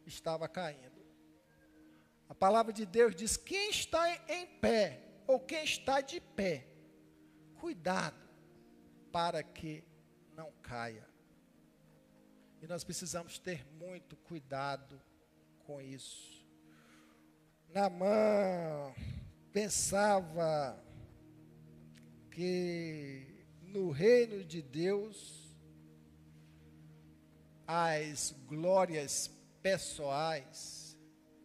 estava 0.07 0.49
caindo. 0.49 0.92
A 2.33 2.35
palavra 2.35 2.73
de 2.73 2.87
Deus 2.87 3.15
diz: 3.15 3.37
quem 3.37 3.69
está 3.69 4.11
em 4.27 4.47
pé, 4.59 5.03
ou 5.27 5.39
quem 5.39 5.63
está 5.63 6.01
de 6.01 6.19
pé, 6.19 6.67
cuidado 7.61 8.27
para 9.13 9.43
que 9.43 9.85
não 10.35 10.51
caia. 10.63 11.07
E 12.63 12.67
nós 12.67 12.85
precisamos 12.85 13.39
ter 13.39 13.67
muito 13.75 14.17
cuidado 14.17 14.99
com 15.67 15.79
isso. 15.79 16.43
Namã 17.69 18.95
pensava 19.53 20.83
que 22.31 23.45
no 23.61 23.91
reino 23.91 24.43
de 24.43 24.63
Deus 24.63 25.55
as 27.67 28.35
glórias 28.49 29.31
pessoais 29.61 30.82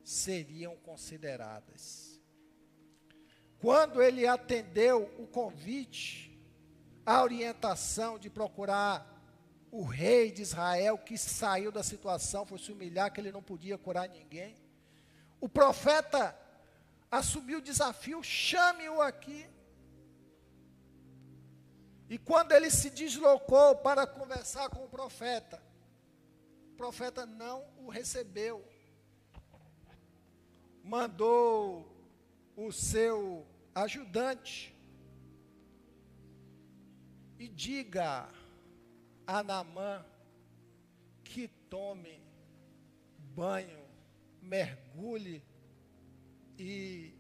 seriam 0.07 0.73
consideradas. 0.77 2.17
Quando 3.59 4.01
ele 4.01 4.25
atendeu 4.25 5.03
o 5.19 5.27
convite, 5.27 6.39
a 7.05 7.21
orientação 7.21 8.17
de 8.17 8.29
procurar 8.29 9.05
o 9.69 9.83
rei 9.83 10.31
de 10.31 10.41
Israel 10.41 10.97
que 10.97 11.17
saiu 11.17 11.73
da 11.73 11.83
situação, 11.83 12.45
foi 12.45 12.57
se 12.57 12.71
humilhar, 12.71 13.11
que 13.11 13.19
ele 13.19 13.33
não 13.33 13.43
podia 13.43 13.77
curar 13.77 14.07
ninguém. 14.07 14.55
O 15.41 15.49
profeta 15.49 16.33
assumiu 17.11 17.57
o 17.57 17.61
desafio, 17.61 18.23
chame-o 18.23 19.01
aqui. 19.01 19.45
E 22.09 22.17
quando 22.17 22.53
ele 22.53 22.71
se 22.71 22.89
deslocou 22.89 23.75
para 23.75 24.07
conversar 24.07 24.69
com 24.69 24.85
o 24.85 24.89
profeta, 24.89 25.61
o 26.71 26.77
profeta 26.77 27.25
não 27.25 27.65
o 27.77 27.89
recebeu. 27.89 28.65
Mandou 30.87 31.85
o 32.55 32.71
seu 32.71 33.45
ajudante 33.75 34.73
e 37.37 37.49
diga 37.49 38.29
a 39.27 39.43
Namã 39.43 40.05
que 41.25 41.49
tome 41.69 42.21
banho, 43.35 43.83
mergulhe 44.41 45.43
e 46.57 47.13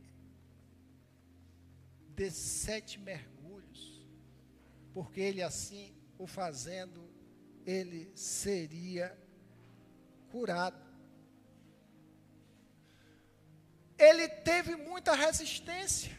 dê 2.15 2.31
sete 2.31 2.97
mergulhos, 2.97 4.07
porque 4.93 5.19
ele 5.19 5.43
assim 5.43 5.93
o 6.17 6.25
fazendo, 6.25 7.05
ele 7.65 8.09
seria 8.15 9.13
curado. 10.29 10.86
Ele 13.97 14.27
teve 14.27 14.75
muita 14.75 15.13
resistência. 15.13 16.17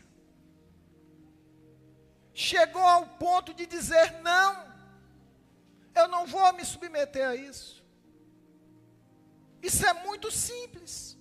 Chegou 2.35 2.83
ao 2.83 3.07
ponto 3.07 3.53
de 3.53 3.67
dizer: 3.67 4.21
não, 4.23 4.67
eu 5.95 6.09
não 6.09 6.27
vou 6.27 6.53
me 6.53 6.65
submeter 6.65 7.29
a 7.29 7.35
isso. 7.35 7.85
Isso 9.63 9.85
é 9.87 9.93
muito 9.93 10.31
simples. 10.31 11.17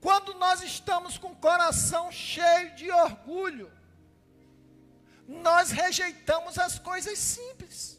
Quando 0.00 0.34
nós 0.34 0.62
estamos 0.62 1.18
com 1.18 1.32
o 1.32 1.36
coração 1.36 2.12
cheio 2.12 2.74
de 2.74 2.90
orgulho, 2.90 3.72
nós 5.26 5.70
rejeitamos 5.70 6.58
as 6.58 6.78
coisas 6.78 7.18
simples. 7.18 7.98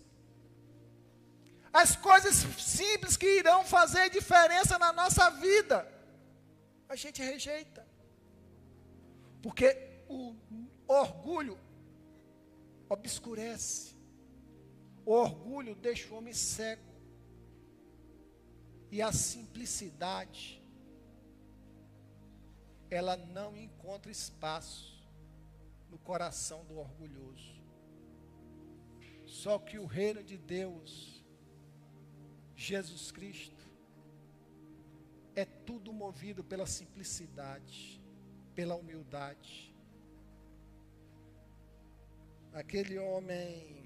As 1.73 1.95
coisas 1.95 2.35
simples 2.57 3.17
que 3.17 3.39
irão 3.39 3.63
fazer 3.65 4.09
diferença 4.09 4.79
na 4.79 4.93
nossa 4.93 5.29
vida, 5.31 5.87
a 6.89 6.95
gente 6.95 7.21
rejeita. 7.21 7.85
Porque 9.41 10.03
o 10.07 10.35
orgulho 10.87 11.57
obscurece. 12.89 13.95
O 15.05 15.11
orgulho 15.11 15.75
deixa 15.75 16.13
o 16.13 16.17
homem 16.17 16.33
cego. 16.33 16.83
E 18.89 19.01
a 19.01 19.11
simplicidade, 19.11 20.63
ela 22.89 23.17
não 23.17 23.55
encontra 23.55 24.11
espaço 24.11 24.97
no 25.89 25.97
coração 25.97 26.63
do 26.65 26.77
orgulhoso. 26.77 27.57
Só 29.25 29.59
que 29.59 29.77
o 29.77 29.85
reino 29.85 30.23
de 30.23 30.37
Deus, 30.37 31.21
Jesus 32.55 33.11
Cristo, 33.11 33.56
é 35.37 35.45
tudo 35.45 35.93
movido 35.93 36.43
pela 36.43 36.65
simplicidade, 36.65 38.01
pela 38.55 38.73
humildade. 38.73 39.71
Aquele 42.51 42.97
homem 42.97 43.85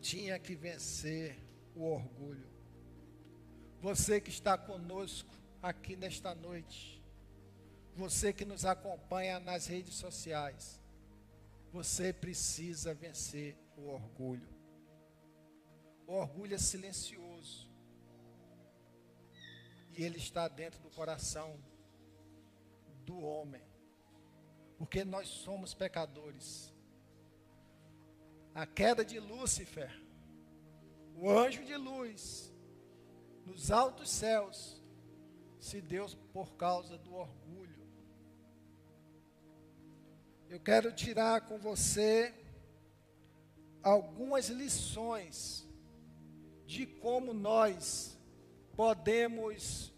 tinha 0.00 0.40
que 0.40 0.56
vencer 0.56 1.38
o 1.76 1.84
orgulho. 1.84 2.50
Você 3.80 4.20
que 4.20 4.30
está 4.30 4.58
conosco 4.58 5.30
aqui 5.62 5.94
nesta 5.94 6.34
noite, 6.34 7.00
você 7.94 8.32
que 8.32 8.44
nos 8.44 8.64
acompanha 8.64 9.38
nas 9.38 9.66
redes 9.66 9.94
sociais, 9.94 10.80
você 11.72 12.12
precisa 12.12 12.92
vencer 12.92 13.56
o 13.76 13.86
orgulho. 13.86 14.48
O 16.08 16.14
orgulho 16.14 16.56
é 16.56 16.58
silencioso. 16.58 17.21
E 19.96 20.02
ele 20.02 20.18
está 20.18 20.48
dentro 20.48 20.80
do 20.80 20.90
coração 20.90 21.58
do 23.04 23.20
homem. 23.20 23.62
Porque 24.78 25.04
nós 25.04 25.28
somos 25.28 25.74
pecadores 25.74 26.72
a 28.54 28.66
queda 28.66 29.04
de 29.04 29.18
Lúcifer, 29.18 29.90
o 31.16 31.30
anjo 31.30 31.64
de 31.64 31.76
luz, 31.76 32.52
nos 33.46 33.70
altos 33.70 34.10
céus, 34.10 34.82
se 35.58 35.80
deu 35.80 36.06
por 36.32 36.54
causa 36.56 36.98
do 36.98 37.14
orgulho. 37.14 37.86
Eu 40.48 40.60
quero 40.60 40.92
tirar 40.92 41.42
com 41.42 41.58
você 41.58 42.34
algumas 43.82 44.48
lições 44.48 45.66
de 46.66 46.86
como 46.86 47.32
nós 47.32 48.11
podemos 48.76 49.92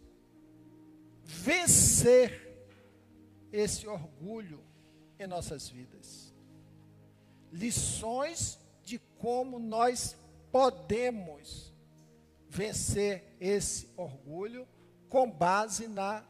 vencer 1.22 2.68
esse 3.52 3.86
orgulho 3.86 4.62
em 5.18 5.26
nossas 5.26 5.68
vidas 5.68 6.34
lições 7.54 8.58
de 8.82 8.98
como 9.18 9.60
nós 9.60 10.16
podemos 10.50 11.72
vencer 12.48 13.36
esse 13.40 13.88
orgulho 13.96 14.66
com 15.08 15.30
base 15.30 15.86
na 15.86 16.24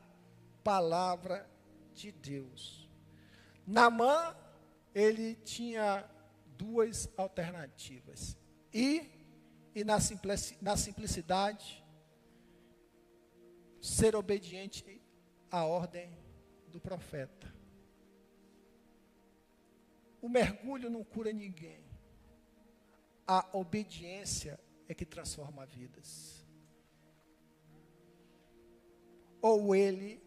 palavra 0.63 1.49
de 1.95 2.13
Deus. 2.13 2.89
Namã, 3.67 4.37
ele 4.95 5.35
tinha 5.37 6.05
duas 6.59 7.09
alternativas. 7.17 8.37
E 8.73 9.11
na, 9.85 9.97
na 10.61 10.77
simplicidade, 10.77 11.84
ser 13.85 14.17
obediente 14.17 14.99
à 15.51 15.67
ordem 15.67 16.17
do 16.69 16.81
profeta. 16.81 17.55
O 20.23 20.29
mergulho 20.29 20.89
não 20.89 21.05
cura 21.05 21.31
ninguém. 21.35 21.85
A 23.27 23.47
obediência 23.53 24.59
é 24.89 24.95
que 24.95 25.05
transforma 25.05 25.67
vidas. 25.67 26.47
Ou 29.43 29.77
ele 29.77 30.23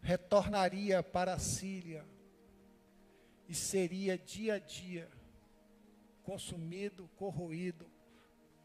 retornaria 0.00 1.02
para 1.02 1.34
a 1.34 1.40
Síria 1.40 2.06
e 3.48 3.54
seria 3.54 4.16
dia 4.16 4.54
a 4.54 4.58
dia 4.60 5.10
consumido, 6.22 7.10
corroído 7.16 7.90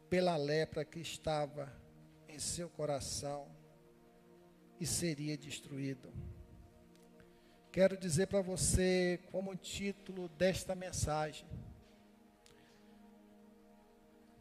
pela 0.07 0.37
lepra 0.37 0.85
que 0.85 0.99
estava 0.99 1.75
em 2.27 2.37
seu 2.37 2.69
coração 2.69 3.54
e 4.79 4.85
seria 4.85 5.37
destruído. 5.37 6.11
Quero 7.71 7.97
dizer 7.97 8.27
para 8.27 8.41
você, 8.41 9.19
como 9.31 9.55
título 9.55 10.29
desta 10.29 10.73
mensagem, 10.73 11.47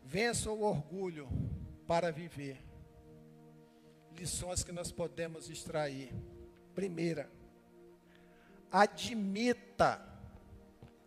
vença 0.04 0.50
o 0.50 0.62
orgulho 0.62 1.28
para 1.86 2.12
viver. 2.12 2.62
Lições 4.16 4.62
que 4.62 4.70
nós 4.70 4.92
podemos 4.92 5.50
extrair. 5.50 6.12
Primeira, 6.74 7.28
admita 8.70 10.00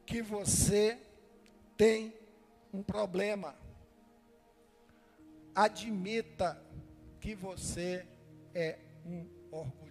que 0.06 0.22
você 0.22 1.00
tem 1.78 2.14
um 2.74 2.84
problema. 2.84 3.56
Admita 5.56 6.62
que 7.22 7.34
você 7.34 8.06
é 8.54 8.80
um 9.08 9.28
orgulho. 9.52 9.88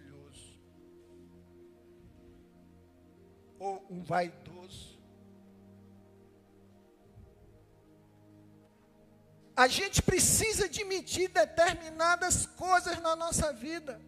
ou 3.59 3.85
um 3.89 4.03
vaidoso. 4.03 4.97
A 9.55 9.67
gente 9.67 10.01
precisa 10.03 10.65
admitir 10.65 11.29
determinadas 11.29 12.45
coisas 12.45 13.01
na 13.01 13.15
nossa 13.15 13.51
vida, 13.51 13.99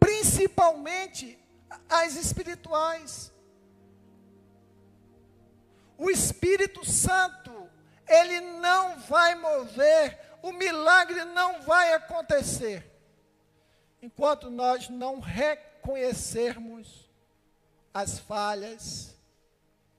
principalmente 0.00 1.38
as 1.88 2.16
espirituais. 2.16 3.32
O 5.96 6.10
Espírito 6.10 6.84
Santo, 6.84 7.70
ele 8.08 8.40
não 8.40 8.98
vai 8.98 9.36
mover, 9.36 10.18
o 10.42 10.50
milagre 10.50 11.24
não 11.26 11.62
vai 11.62 11.92
acontecer, 11.92 12.93
enquanto 14.04 14.50
nós 14.50 14.88
não 14.88 15.18
reconhecermos 15.18 17.08
as 17.92 18.18
falhas 18.18 19.14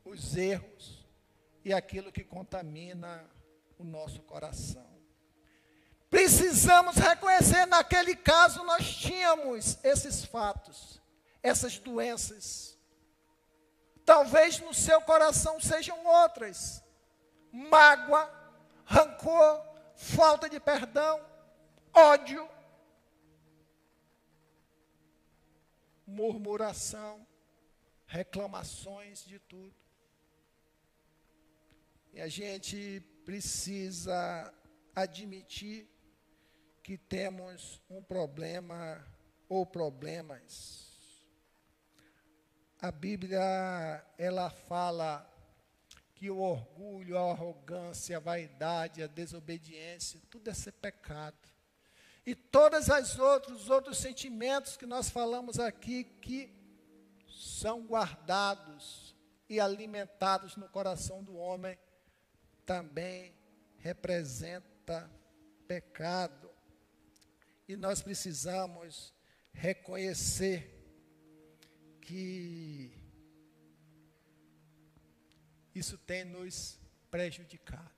os 0.04 0.38
erros 0.38 1.04
e 1.64 1.74
aquilo 1.74 2.12
que 2.12 2.24
contamina 2.24 3.28
o 3.80 3.84
nosso 3.84 4.22
coração. 4.22 4.86
Precisamos 6.08 6.96
reconhecer, 6.98 7.66
naquele 7.66 8.16
caso, 8.16 8.64
nós 8.64 8.96
tínhamos 8.96 9.80
esses 9.84 10.24
fatos, 10.24 11.02
essas 11.42 11.80
doenças. 11.80 12.78
Talvez 14.06 14.60
no 14.60 14.74
seu 14.74 15.02
coração 15.02 15.60
sejam 15.60 16.06
outras: 16.06 16.84
mágoa, 17.52 18.32
rancor, 18.86 19.66
falta 19.96 20.48
de 20.48 20.60
perdão, 20.60 21.20
ódio, 21.92 22.48
murmuração, 26.06 27.26
reclamações 28.06 29.26
de 29.26 29.40
tudo. 29.40 29.76
E 32.14 32.22
a 32.22 32.28
gente 32.28 33.02
precisa 33.26 34.54
admitir 34.96 35.90
que 36.82 36.98
temos 36.98 37.82
um 37.90 38.02
problema 38.02 39.06
ou 39.50 39.66
problemas. 39.66 40.86
A 42.80 42.92
Bíblia 42.92 43.42
ela 44.18 44.50
fala 44.50 45.30
que 46.14 46.30
o 46.30 46.40
orgulho, 46.40 47.18
a 47.18 47.32
arrogância, 47.32 48.16
a 48.16 48.20
vaidade, 48.20 49.04
a 49.04 49.08
desobediência, 49.08 50.22
tudo 50.30 50.50
é 50.50 50.54
ser 50.54 50.72
pecado. 50.74 51.55
E 52.26 52.34
todos 52.34 52.90
as 52.90 53.20
outros, 53.20 53.64
os 53.64 53.70
outros 53.70 53.98
sentimentos 53.98 54.76
que 54.76 54.86
nós 54.86 55.10
falamos 55.10 55.60
aqui 55.60 56.04
que 56.04 56.52
são 57.28 57.86
guardados 57.86 59.16
e 59.48 59.60
alimentados 59.60 60.56
no 60.56 60.68
coração 60.68 61.24
do 61.24 61.36
homem 61.36 61.78
também 62.66 63.36
representa 63.78 65.10
pecado. 65.68 66.50
E 67.68 67.76
nós 67.76 68.02
precisamos 68.02 69.14
reconhecer 69.54 70.72
que 72.02 72.92
isso 75.76 75.98
tem 75.98 76.24
nos 76.24 76.80
prejudicado. 77.12 77.94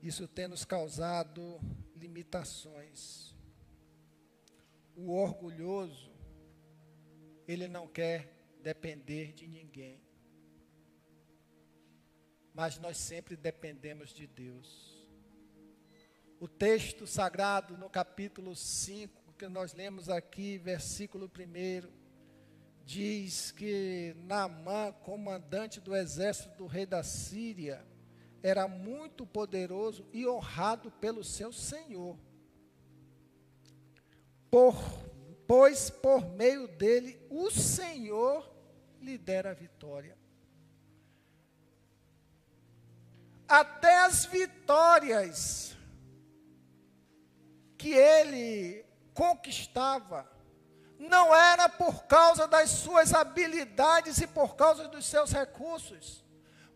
Isso 0.00 0.28
tem 0.28 0.46
nos 0.46 0.64
causado 0.64 1.60
limitações. 1.98 3.34
O 4.96 5.12
orgulhoso, 5.12 6.10
ele 7.46 7.68
não 7.68 7.86
quer 7.86 8.32
depender 8.62 9.32
de 9.32 9.46
ninguém. 9.46 10.00
Mas 12.54 12.78
nós 12.78 12.96
sempre 12.96 13.36
dependemos 13.36 14.10
de 14.10 14.26
Deus. 14.26 14.98
O 16.40 16.48
texto 16.48 17.06
sagrado 17.06 17.76
no 17.76 17.90
capítulo 17.90 18.54
5, 18.54 19.34
que 19.34 19.48
nós 19.48 19.72
lemos 19.74 20.08
aqui, 20.08 20.58
versículo 20.58 21.26
1, 21.26 21.88
diz 22.84 23.52
que 23.52 24.14
Naamã, 24.24 24.92
comandante 24.92 25.80
do 25.80 25.94
exército 25.94 26.56
do 26.56 26.66
rei 26.66 26.86
da 26.86 27.02
Síria, 27.02 27.86
era 28.42 28.68
muito 28.68 29.26
poderoso 29.26 30.06
e 30.12 30.26
honrado 30.26 30.90
pelo 30.92 31.24
seu 31.24 31.52
senhor. 31.52 32.16
Por, 34.50 34.74
pois 35.46 35.90
por 35.90 36.24
meio 36.30 36.68
dele 36.68 37.20
o 37.28 37.50
Senhor 37.50 38.50
lhe 39.00 39.18
dera 39.18 39.50
a 39.50 39.54
vitória. 39.54 40.16
Até 43.46 44.04
as 44.04 44.26
vitórias 44.26 45.76
que 47.76 47.92
ele 47.92 48.84
conquistava 49.14 50.30
não 50.98 51.34
era 51.34 51.68
por 51.68 52.04
causa 52.04 52.46
das 52.46 52.70
suas 52.70 53.14
habilidades 53.14 54.18
e 54.18 54.26
por 54.26 54.56
causa 54.56 54.88
dos 54.88 55.06
seus 55.06 55.30
recursos, 55.30 56.24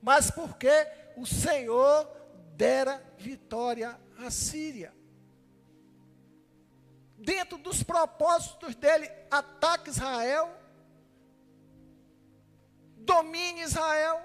mas 0.00 0.30
porque 0.30 0.86
o 1.16 1.26
Senhor 1.26 2.08
dera 2.56 3.02
vitória 3.18 3.98
à 4.18 4.30
Síria. 4.30 4.94
Dentro 7.18 7.56
dos 7.58 7.82
propósitos 7.82 8.74
dele, 8.74 9.08
ataque 9.30 9.90
Israel, 9.90 10.50
domine 12.96 13.62
Israel, 13.62 14.20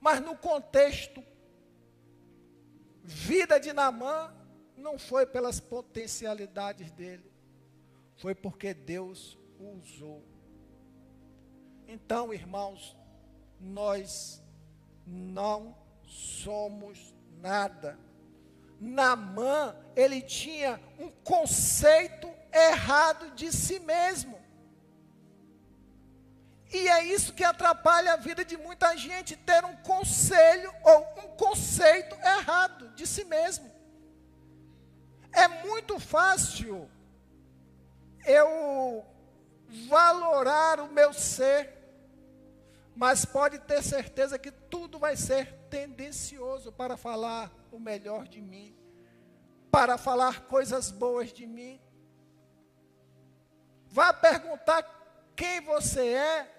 mas 0.00 0.20
no 0.20 0.36
contexto, 0.36 1.22
vida 3.02 3.60
de 3.60 3.72
Namã 3.72 4.34
não 4.76 4.98
foi 4.98 5.26
pelas 5.26 5.60
potencialidades 5.60 6.90
dele, 6.92 7.30
foi 8.16 8.34
porque 8.34 8.74
Deus 8.74 9.38
o 9.58 9.78
usou. 9.78 10.24
Então, 11.86 12.32
irmãos, 12.32 12.96
nós 13.60 14.41
não 15.06 15.76
somos 16.06 17.14
nada. 17.40 17.98
Namã, 18.80 19.76
ele 19.94 20.20
tinha 20.20 20.80
um 20.98 21.10
conceito 21.10 22.28
errado 22.52 23.30
de 23.34 23.52
si 23.52 23.78
mesmo. 23.80 24.40
E 26.72 26.88
é 26.88 27.04
isso 27.04 27.34
que 27.34 27.44
atrapalha 27.44 28.14
a 28.14 28.16
vida 28.16 28.44
de 28.44 28.56
muita 28.56 28.96
gente, 28.96 29.36
ter 29.36 29.62
um 29.64 29.76
conselho 29.76 30.72
ou 30.82 31.00
um 31.18 31.36
conceito 31.36 32.16
errado 32.16 32.88
de 32.94 33.06
si 33.06 33.24
mesmo. 33.24 33.70
É 35.30 35.46
muito 35.48 35.98
fácil 35.98 36.90
eu 38.24 39.04
valorar 39.88 40.80
o 40.80 40.88
meu 40.88 41.12
ser, 41.12 41.81
mas 42.94 43.24
pode 43.24 43.58
ter 43.58 43.82
certeza 43.82 44.38
que 44.38 44.50
tudo 44.50 44.98
vai 44.98 45.16
ser 45.16 45.52
tendencioso 45.70 46.70
para 46.70 46.96
falar 46.96 47.50
o 47.70 47.78
melhor 47.78 48.28
de 48.28 48.40
mim, 48.40 48.76
para 49.70 49.96
falar 49.96 50.42
coisas 50.42 50.90
boas 50.90 51.32
de 51.32 51.46
mim. 51.46 51.80
Vá 53.86 54.12
perguntar 54.12 54.82
quem 55.34 55.60
você 55.62 56.08
é 56.08 56.54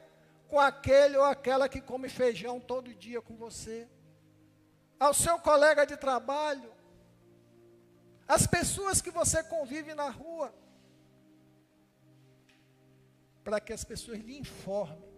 com 0.48 0.60
aquele 0.60 1.18
ou 1.18 1.24
aquela 1.24 1.70
que 1.70 1.82
come 1.82 2.10
feijão 2.10 2.60
todo 2.60 2.94
dia 2.94 3.22
com 3.22 3.36
você, 3.36 3.88
ao 5.00 5.14
seu 5.14 5.40
colega 5.40 5.86
de 5.86 5.98
trabalho, 5.98 6.72
as 8.28 8.48
pessoas 8.48 9.02
que 9.02 9.12
você 9.12 9.44
convive 9.44 9.94
na 9.94 10.10
rua, 10.10 10.54
para 13.44 13.60
que 13.60 13.74
as 13.74 13.84
pessoas 13.84 14.20
lhe 14.20 14.38
informem 14.38 15.13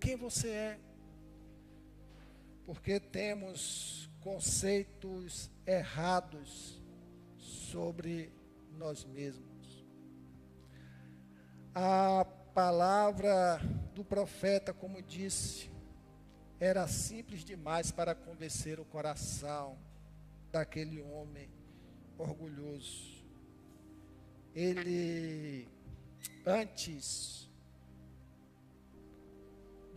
quem 0.00 0.16
você 0.16 0.48
é. 0.48 0.78
Porque 2.64 2.98
temos 2.98 4.08
conceitos 4.20 5.50
errados 5.66 6.80
sobre 7.36 8.32
nós 8.76 9.04
mesmos. 9.04 9.84
A 11.74 12.24
palavra 12.54 13.60
do 13.94 14.04
profeta, 14.04 14.72
como 14.72 15.02
disse, 15.02 15.70
era 16.58 16.86
simples 16.88 17.44
demais 17.44 17.90
para 17.90 18.14
convencer 18.14 18.80
o 18.80 18.84
coração 18.84 19.78
daquele 20.50 21.00
homem 21.00 21.48
orgulhoso. 22.18 23.24
Ele, 24.54 25.68
antes 26.44 27.49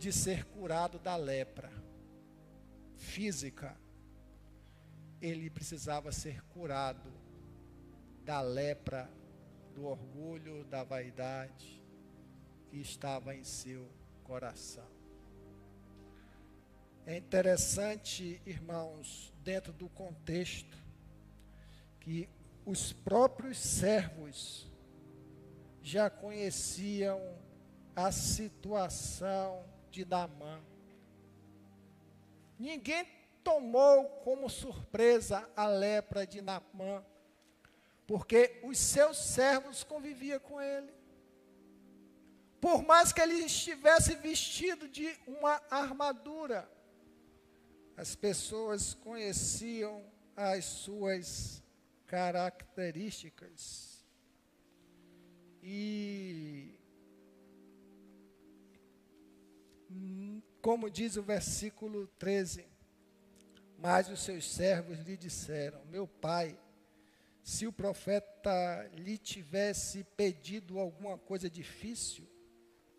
de 0.04 0.12
ser 0.12 0.44
curado 0.44 0.98
da 0.98 1.16
lepra 1.16 1.72
física, 2.94 3.74
ele 5.18 5.48
precisava 5.48 6.12
ser 6.12 6.42
curado 6.48 7.10
da 8.22 8.42
lepra, 8.42 9.10
do 9.74 9.86
orgulho, 9.86 10.62
da 10.66 10.84
vaidade 10.84 11.82
que 12.68 12.76
estava 12.76 13.34
em 13.34 13.42
seu 13.44 13.90
coração. 14.24 14.86
É 17.06 17.16
interessante, 17.16 18.42
irmãos, 18.44 19.32
dentro 19.42 19.72
do 19.72 19.88
contexto, 19.88 20.76
que 21.98 22.28
os 22.66 22.92
próprios 22.92 23.56
servos 23.56 24.70
já 25.80 26.10
conheciam 26.10 27.18
a 27.96 28.12
situação 28.12 29.72
de 29.94 30.04
Damã. 30.04 30.60
Ninguém 32.58 33.06
tomou 33.44 34.08
como 34.24 34.50
surpresa 34.50 35.48
a 35.56 35.66
lepra 35.66 36.26
de 36.26 36.40
Namã, 36.40 37.04
porque 38.06 38.60
os 38.64 38.76
seus 38.76 39.16
servos 39.16 39.84
conviviam 39.84 40.40
com 40.40 40.60
ele. 40.60 40.92
por 42.60 42.82
mais 42.82 43.12
que 43.12 43.20
ele 43.20 43.34
estivesse 43.34 44.14
vestido 44.14 44.88
de 44.88 45.14
uma 45.26 45.60
armadura, 45.70 46.66
as 47.94 48.16
pessoas 48.16 48.94
conheciam 48.94 50.02
as 50.34 50.64
suas 50.64 51.62
características. 52.06 54.02
E, 55.62 56.80
como 60.60 60.90
diz 60.90 61.16
o 61.16 61.22
versículo 61.22 62.06
13, 62.18 62.66
mas 63.78 64.08
os 64.08 64.20
seus 64.20 64.50
servos 64.50 64.98
lhe 65.00 65.16
disseram: 65.16 65.84
Meu 65.86 66.06
pai, 66.06 66.58
se 67.42 67.66
o 67.66 67.72
profeta 67.72 68.90
lhe 68.94 69.18
tivesse 69.18 70.04
pedido 70.16 70.78
alguma 70.78 71.18
coisa 71.18 71.50
difícil, 71.50 72.26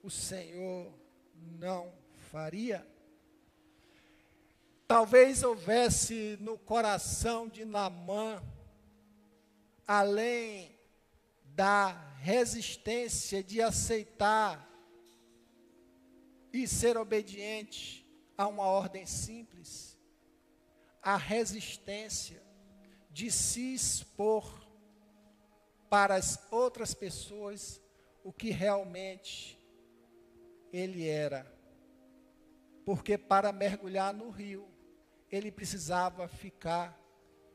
o 0.03 0.09
Senhor 0.09 0.93
não 1.59 1.91
faria? 2.31 2.87
Talvez 4.87 5.41
houvesse 5.41 6.37
no 6.39 6.59
coração 6.59 7.47
de 7.47 7.65
Namã, 7.65 8.43
além 9.87 10.77
da 11.43 11.87
resistência 12.19 13.43
de 13.43 13.61
aceitar 13.61 14.74
e 16.55 16.67
ser 16.67 16.97
obediente 16.97 18.05
a 18.37 18.47
uma 18.47 18.63
ordem 18.63 19.05
simples, 19.05 19.97
a 21.01 21.17
resistência 21.17 22.41
de 23.09 23.31
se 23.31 23.73
expor 23.73 24.65
para 25.89 26.15
as 26.15 26.39
outras 26.51 26.93
pessoas 26.93 27.81
o 28.23 28.31
que 28.31 28.49
realmente 28.49 29.59
ele 30.71 31.07
era. 31.07 31.53
Porque 32.85 33.17
para 33.17 33.51
mergulhar 33.51 34.13
no 34.13 34.29
rio, 34.29 34.67
ele 35.31 35.51
precisava 35.51 36.27
ficar 36.27 36.99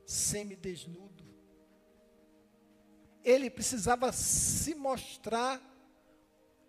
semidesnudo. 0.05 1.25
Ele 3.23 3.49
precisava 3.49 4.13
se 4.13 4.75
mostrar 4.75 5.61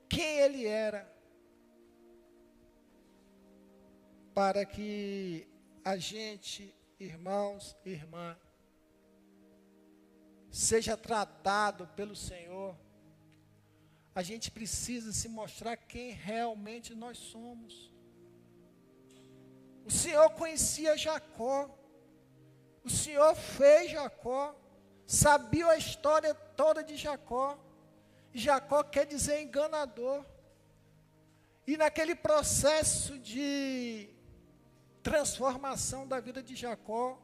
quem 0.07 0.39
ele 0.39 0.65
era. 0.65 1.20
Para 4.33 4.65
que 4.65 5.47
a 5.83 5.97
gente, 5.97 6.75
irmãos 6.99 7.75
e 7.85 7.91
irmã, 7.91 8.37
seja 10.49 10.95
tratado 10.95 11.87
pelo 11.95 12.15
Senhor 12.15 12.75
a 14.13 14.21
gente 14.21 14.51
precisa 14.51 15.13
se 15.13 15.29
mostrar 15.29 15.77
quem 15.77 16.11
realmente 16.11 16.93
nós 16.93 17.17
somos. 17.17 17.91
O 19.85 19.91
Senhor 19.91 20.29
conhecia 20.31 20.97
Jacó. 20.97 21.69
O 22.83 22.89
Senhor 22.89 23.33
fez 23.35 23.91
Jacó. 23.91 24.53
Sabia 25.07 25.67
a 25.67 25.77
história 25.77 26.33
toda 26.33 26.83
de 26.83 26.97
Jacó. 26.97 27.57
Jacó 28.33 28.83
quer 28.83 29.05
dizer 29.05 29.41
enganador. 29.41 30.25
E 31.65 31.77
naquele 31.77 32.13
processo 32.13 33.17
de 33.17 34.09
transformação 35.01 36.07
da 36.07 36.19
vida 36.19 36.41
de 36.41 36.55
Jacó, 36.55 37.19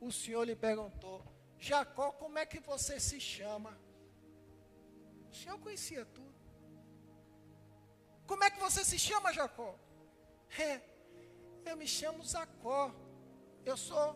o 0.00 0.10
Senhor 0.10 0.44
lhe 0.44 0.56
perguntou: 0.56 1.24
Jacó, 1.58 2.12
como 2.12 2.38
é 2.38 2.46
que 2.46 2.60
você 2.60 2.98
se 2.98 3.20
chama? 3.20 3.78
O 5.30 5.34
Senhor 5.34 5.58
conhecia 5.58 6.04
tudo. 6.06 6.34
Como 8.26 8.44
é 8.44 8.50
que 8.50 8.60
você 8.60 8.84
se 8.84 8.98
chama, 8.98 9.32
Jacó? 9.32 9.74
É, 10.58 10.80
eu 11.64 11.76
me 11.76 11.86
chamo 11.86 12.24
Zacó. 12.24 12.94
Eu 13.64 13.76
sou 13.76 14.06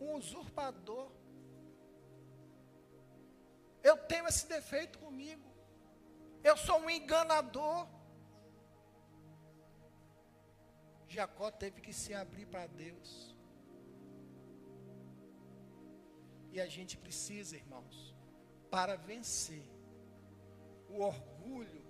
um 0.00 0.14
usurpador. 0.14 1.10
Eu 3.82 3.96
tenho 3.96 4.26
esse 4.26 4.46
defeito 4.46 4.98
comigo. 4.98 5.50
Eu 6.42 6.56
sou 6.56 6.78
um 6.78 6.90
enganador. 6.90 7.86
Jacó 11.12 11.50
teve 11.50 11.80
que 11.80 11.92
se 11.92 12.14
abrir 12.14 12.46
para 12.46 12.66
Deus. 12.66 13.36
E 16.50 16.60
a 16.60 16.66
gente 16.66 16.96
precisa, 16.96 17.56
irmãos, 17.56 18.14
para 18.70 18.96
vencer 18.96 19.64
o 20.88 21.00
orgulho 21.00 21.82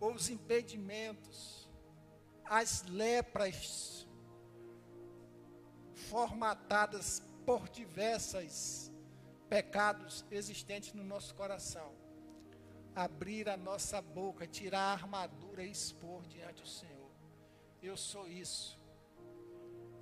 os 0.00 0.28
impedimentos, 0.28 1.68
as 2.44 2.82
lepras 2.82 4.06
formatadas 5.94 7.22
por 7.46 7.68
diversos 7.68 8.92
pecados 9.48 10.24
existentes 10.30 10.92
no 10.92 11.04
nosso 11.04 11.34
coração. 11.34 11.92
Abrir 12.94 13.48
a 13.48 13.56
nossa 13.56 14.00
boca, 14.00 14.46
tirar 14.46 14.80
a 14.80 14.92
armadura 14.92 15.64
e 15.64 15.70
expor 15.70 16.22
diante 16.26 16.62
do 16.62 16.68
Senhor. 16.68 17.03
Eu 17.84 17.96
sou 17.96 18.26
isso. 18.26 18.78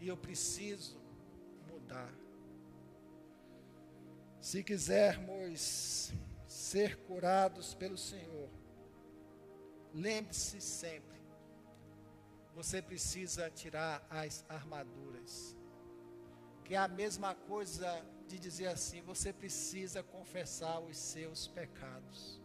E 0.01 0.09
eu 0.09 0.17
preciso 0.17 1.01
mudar. 1.71 2.13
Se 4.41 4.65
quisermos 4.65 6.13
ser 6.47 6.97
curados 7.07 7.75
pelo 7.75 7.97
Senhor, 7.97 8.49
Lembre-se 9.95 10.59
sempre, 10.61 11.21
você 12.55 12.81
precisa 12.81 13.51
tirar 13.51 14.05
as 14.09 14.45
armaduras. 14.49 15.55
Que 16.65 16.75
é 16.75 16.79
a 16.79 16.89
mesma 16.89 17.35
coisa 17.35 18.03
de 18.27 18.39
dizer 18.39 18.69
assim: 18.69 19.03
você 19.03 19.33
precisa 19.33 20.03
confessar 20.03 20.81
os 20.81 20.97
seus 20.97 21.47
pecados. 21.47 22.41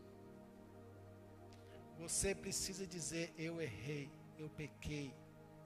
Você 1.98 2.36
precisa 2.36 2.86
dizer: 2.86 3.34
eu 3.38 3.62
errei, 3.62 4.12
eu 4.38 4.50
pequei, 4.50 5.16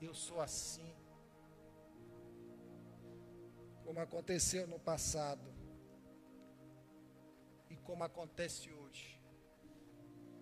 eu 0.05 0.13
sou 0.13 0.41
assim. 0.41 0.93
Como 3.83 3.99
aconteceu 3.99 4.67
no 4.67 4.79
passado 4.79 5.53
e 7.69 7.75
como 7.77 8.03
acontece 8.03 8.71
hoje 8.71 9.19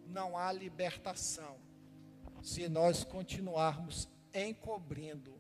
não 0.05 0.37
há 0.37 0.51
libertação 0.51 1.57
se 2.41 2.67
nós 2.67 3.03
continuarmos 3.03 4.07
encobrindo 4.33 5.39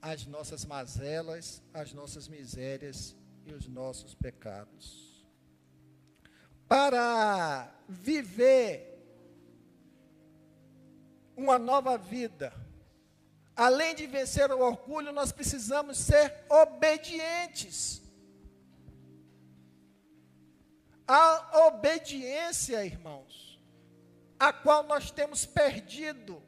as 0.00 0.26
nossas 0.26 0.64
mazelas, 0.64 1.62
as 1.72 1.92
nossas 1.92 2.28
misérias 2.28 3.16
e 3.44 3.52
os 3.52 3.66
nossos 3.68 4.14
pecados. 4.14 5.24
Para 6.68 7.72
viver 7.88 8.95
uma 11.36 11.58
nova 11.58 11.98
vida, 11.98 12.52
além 13.54 13.94
de 13.94 14.06
vencer 14.06 14.50
o 14.50 14.60
orgulho, 14.60 15.12
nós 15.12 15.30
precisamos 15.30 15.98
ser 15.98 16.34
obedientes. 16.48 18.02
A 21.06 21.66
obediência, 21.66 22.84
irmãos, 22.84 23.60
a 24.38 24.52
qual 24.52 24.82
nós 24.82 25.10
temos 25.10 25.46
perdido 25.46 26.42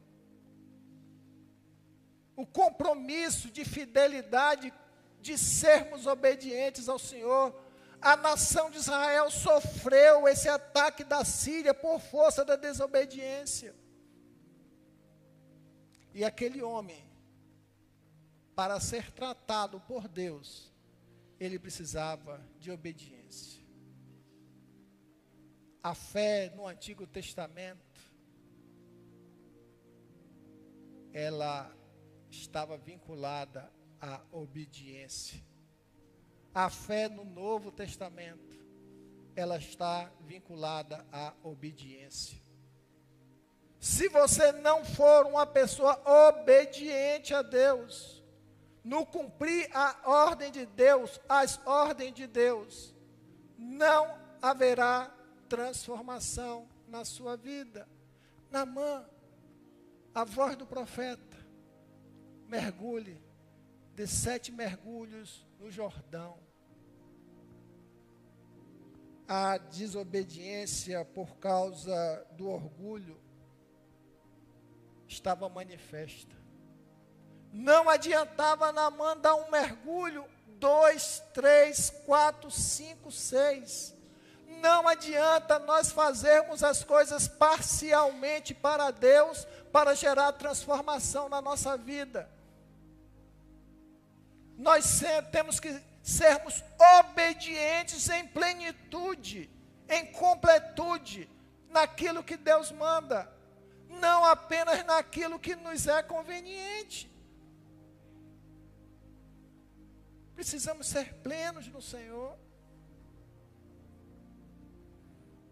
o 2.34 2.46
compromisso 2.46 3.50
de 3.50 3.64
fidelidade 3.64 4.72
de 5.20 5.36
sermos 5.36 6.06
obedientes 6.06 6.88
ao 6.88 6.98
Senhor. 6.98 7.54
A 8.00 8.16
nação 8.16 8.70
de 8.70 8.78
Israel 8.78 9.30
sofreu 9.30 10.28
esse 10.28 10.48
ataque 10.48 11.02
da 11.02 11.24
Síria 11.24 11.74
por 11.74 12.00
força 12.00 12.44
da 12.44 12.56
desobediência. 12.56 13.74
E 16.18 16.24
aquele 16.24 16.62
homem, 16.62 17.02
para 18.54 18.78
ser 18.80 19.10
tratado 19.12 19.80
por 19.80 20.08
Deus, 20.08 20.72
ele 21.38 21.58
precisava 21.58 22.44
de 22.58 22.70
obediência 22.70 23.58
a 25.88 25.94
fé 25.94 26.52
no 26.54 26.66
Antigo 26.66 27.06
Testamento, 27.06 27.98
ela 31.14 31.74
estava 32.30 32.76
vinculada 32.76 33.72
à 33.98 34.20
obediência. 34.30 35.42
A 36.52 36.68
fé 36.68 37.08
no 37.08 37.24
Novo 37.24 37.72
Testamento, 37.72 38.58
ela 39.34 39.56
está 39.56 40.12
vinculada 40.26 41.06
à 41.10 41.32
obediência. 41.42 42.38
Se 43.80 44.08
você 44.08 44.50
não 44.52 44.84
for 44.84 45.26
uma 45.26 45.46
pessoa 45.46 46.00
obediente 46.28 47.32
a 47.32 47.42
Deus, 47.42 48.22
no 48.82 49.06
cumprir 49.06 49.70
a 49.72 49.96
ordem 50.04 50.50
de 50.50 50.66
Deus, 50.66 51.20
as 51.28 51.60
ordens 51.64 52.14
de 52.14 52.26
Deus, 52.26 52.94
não 53.56 54.18
haverá 54.42 55.14
transformação 55.48 56.68
na 56.88 57.04
sua 57.04 57.36
vida. 57.36 57.88
Namã, 58.50 59.04
a 60.14 60.24
voz 60.24 60.56
do 60.56 60.66
profeta, 60.66 61.36
mergulhe, 62.48 63.22
de 63.94 64.06
sete 64.06 64.50
mergulhos 64.50 65.46
no 65.60 65.70
Jordão. 65.70 66.38
A 69.28 69.58
desobediência 69.58 71.04
por 71.04 71.36
causa 71.36 72.26
do 72.32 72.48
orgulho 72.48 73.27
estava 75.08 75.48
manifesta. 75.48 76.36
Não 77.52 77.88
adiantava 77.88 78.70
Namã 78.70 79.16
dar 79.16 79.34
um 79.34 79.50
mergulho, 79.50 80.24
dois, 80.46 81.22
três, 81.32 81.90
quatro, 82.04 82.50
cinco, 82.50 83.10
seis. 83.10 83.94
Não 84.46 84.86
adianta 84.86 85.58
nós 85.58 85.90
fazermos 85.90 86.62
as 86.62 86.84
coisas 86.84 87.26
parcialmente 87.26 88.54
para 88.54 88.90
Deus, 88.90 89.46
para 89.72 89.94
gerar 89.94 90.32
transformação 90.32 91.28
na 91.28 91.40
nossa 91.40 91.76
vida. 91.76 92.28
Nós 94.56 95.00
temos 95.30 95.58
que 95.60 95.80
sermos 96.02 96.64
obedientes 97.00 98.08
em 98.08 98.26
plenitude, 98.26 99.48
em 99.88 100.06
completude, 100.06 101.30
naquilo 101.70 102.24
que 102.24 102.36
Deus 102.36 102.72
manda, 102.72 103.30
não 103.88 104.24
apenas 104.24 104.84
naquilo 104.84 105.38
que 105.38 105.56
nos 105.56 105.86
é 105.86 106.02
conveniente. 106.02 107.10
Precisamos 110.34 110.86
ser 110.86 111.14
plenos 111.14 111.66
no 111.68 111.82
Senhor. 111.82 112.38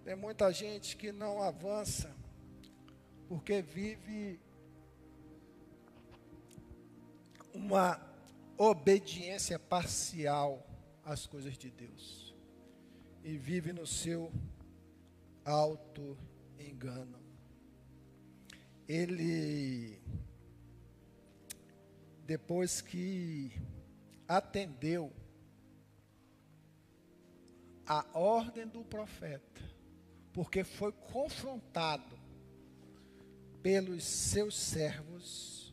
Tem 0.05 0.15
muita 0.15 0.53
gente 0.53 0.97
que 0.97 1.11
não 1.11 1.43
avança 1.43 2.15
porque 3.29 3.61
vive 3.61 4.39
uma 7.53 8.01
obediência 8.57 9.59
parcial 9.59 10.65
às 11.05 11.27
coisas 11.27 11.59
de 11.59 11.71
Deus 11.71 12.35
e 13.25 13.37
vive 13.37 13.73
no 13.73 13.87
seu 13.87 14.31
auto 15.45 16.17
engano. 16.59 17.26
Ele 18.89 20.01
depois 22.27 22.81
que 22.81 23.53
atendeu 24.27 25.13
a 27.87 28.05
ordem 28.19 28.67
do 28.67 28.85
profeta, 28.85 29.63
porque 30.33 30.65
foi 30.65 30.91
confrontado 30.91 32.19
pelos 33.63 34.03
seus 34.03 34.57
servos, 34.57 35.73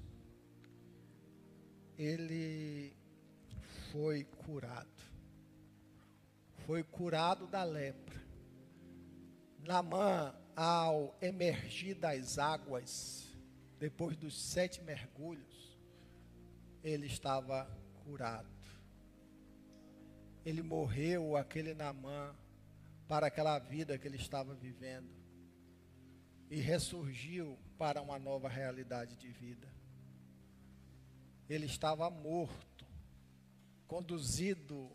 ele 1.98 2.96
foi 3.92 4.24
curado. 4.24 4.90
Foi 6.68 6.84
curado 6.84 7.48
da 7.48 7.64
lepra. 7.64 8.22
Namã, 9.60 10.36
ao 10.56 11.16
emergir 11.22 11.96
das 11.96 12.38
águas, 12.38 13.28
depois 13.80 14.16
dos 14.16 14.40
sete 14.40 14.82
mergulhos, 14.82 15.78
ele 16.84 17.08
estava 17.08 17.66
curado. 18.04 18.48
Ele 20.46 20.62
morreu, 20.62 21.38
aquele 21.38 21.74
Namã, 21.74 22.36
para 23.08 23.28
aquela 23.28 23.58
vida 23.60 23.98
que 23.98 24.08
ele 24.08 24.18
estava 24.18 24.54
vivendo. 24.54 25.10
E 26.50 26.60
ressurgiu 26.60 27.58
para 27.78 28.02
uma 28.02 28.20
nova 28.20 28.48
realidade 28.48 29.16
de 29.16 29.30
vida. 29.30 29.68
Ele 31.50 31.66
estava 31.66 32.10
morto, 32.10 32.86
conduzido 33.88 34.92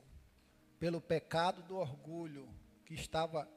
pelo 0.79 1.01
pecado 1.01 1.63
do 1.63 1.77
orgulho, 1.77 2.49
que 2.85 2.95
estava 2.95 3.49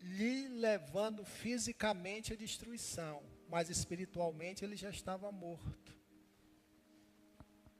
lhe 0.00 0.48
levando 0.48 1.24
fisicamente 1.24 2.32
à 2.32 2.36
destruição, 2.36 3.22
mas 3.48 3.70
espiritualmente 3.70 4.64
ele 4.64 4.76
já 4.76 4.90
estava 4.90 5.30
morto 5.32 5.86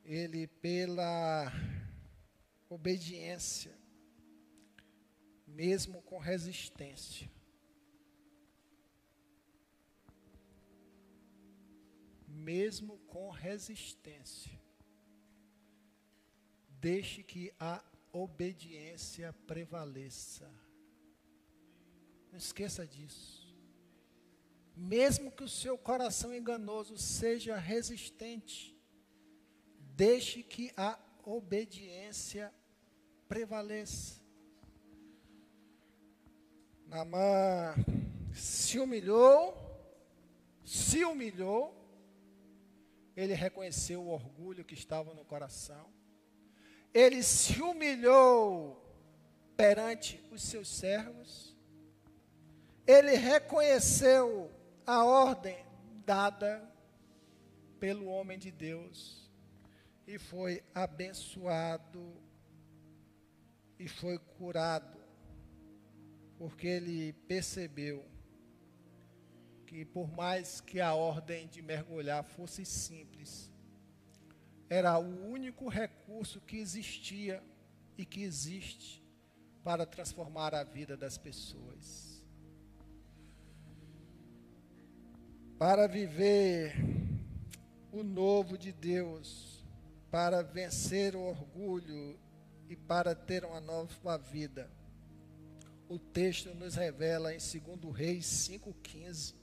ele 0.07 0.47
pela 0.47 1.53
obediência, 2.69 3.77
mesmo 5.47 6.01
com 6.03 6.19
resistência, 6.19 7.29
mesmo 12.29 12.99
com 13.09 13.31
resistência, 13.31 14.57
deixe 16.69 17.25
que 17.25 17.53
a 17.59 17.83
obediência 18.12 19.33
prevaleça. 19.45 20.49
Não 22.37 22.39
esqueça 22.39 22.87
disso. 22.87 23.57
Mesmo 24.76 25.32
que 25.32 25.43
o 25.43 25.49
seu 25.49 25.78
coração 25.78 26.34
enganoso 26.34 26.99
seja 26.99 27.57
resistente, 27.57 28.76
Deixe 29.97 30.43
que 30.43 30.70
a 30.76 30.99
obediência 31.24 32.53
prevaleça. 33.26 34.20
Namã 36.87 37.74
se 38.34 38.78
humilhou, 38.78 39.57
se 40.62 41.03
humilhou, 41.07 41.74
ele 43.16 43.32
reconheceu 43.32 44.03
o 44.03 44.11
orgulho 44.11 44.62
que 44.62 44.74
estava 44.74 45.14
no 45.14 45.24
coração, 45.24 45.91
ele 46.93 47.22
se 47.22 47.62
humilhou 47.62 48.78
perante 49.57 50.22
os 50.30 50.43
seus 50.43 50.68
servos, 50.68 51.56
ele 52.87 53.16
reconheceu 53.16 54.51
a 54.87 55.05
ordem 55.05 55.57
dada 56.05 56.62
pelo 57.80 58.07
homem 58.07 58.39
de 58.39 58.51
Deus 58.51 59.28
e 60.07 60.18
foi 60.18 60.62
abençoado 60.72 62.14
e 63.78 63.89
foi 63.89 64.18
curado, 64.18 64.99
porque 66.39 66.66
ele 66.66 67.12
percebeu 67.26 68.05
que 69.66 69.84
por 69.84 70.09
mais 70.12 70.61
que 70.61 70.80
a 70.80 70.95
ordem 70.95 71.49
de 71.49 71.61
mergulhar 71.61 72.22
fosse 72.22 72.64
simples, 72.64 73.51
era 74.70 74.97
o 74.97 75.28
único 75.28 75.68
recurso 75.68 76.41
que 76.41 76.57
existia 76.57 77.43
e 77.99 78.05
que 78.05 78.22
existe 78.22 79.03
para 79.64 79.84
transformar 79.84 80.55
a 80.55 80.62
vida 80.62 80.97
das 80.97 81.18
pessoas. 81.18 82.06
Para 85.59 85.89
viver 85.89 86.75
o 87.91 88.03
novo 88.03 88.59
de 88.59 88.73
Deus, 88.73 89.65
para 90.11 90.43
vencer 90.43 91.17
o 91.17 91.23
orgulho 91.23 92.19
e 92.69 92.77
para 92.77 93.15
ter 93.15 93.43
uma 93.43 93.59
nova 93.59 94.19
vida. 94.19 94.71
O 95.89 95.99
texto 95.99 96.55
nos 96.55 96.75
revela 96.75 97.33
em 97.33 97.39
2 97.39 97.97
Reis 97.97 98.27
5,15. 98.27 99.35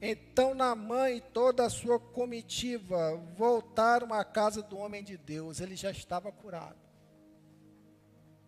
Então 0.00 0.54
Naamã 0.54 1.10
e 1.10 1.20
toda 1.20 1.66
a 1.66 1.70
sua 1.70 2.00
comitiva 2.00 3.14
voltaram 3.36 4.14
à 4.14 4.24
casa 4.24 4.62
do 4.62 4.78
homem 4.78 5.04
de 5.04 5.18
Deus. 5.18 5.60
Ele 5.60 5.76
já 5.76 5.90
estava 5.90 6.32
curado. 6.32 6.80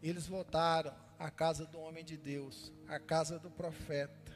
Eles 0.02 0.26
voltaram 0.26 0.94
à 1.18 1.30
casa 1.30 1.66
do 1.66 1.78
homem 1.78 2.04
de 2.04 2.16
Deus, 2.16 2.72
à 2.88 2.98
casa 2.98 3.38
do 3.38 3.50
profeta, 3.50 4.32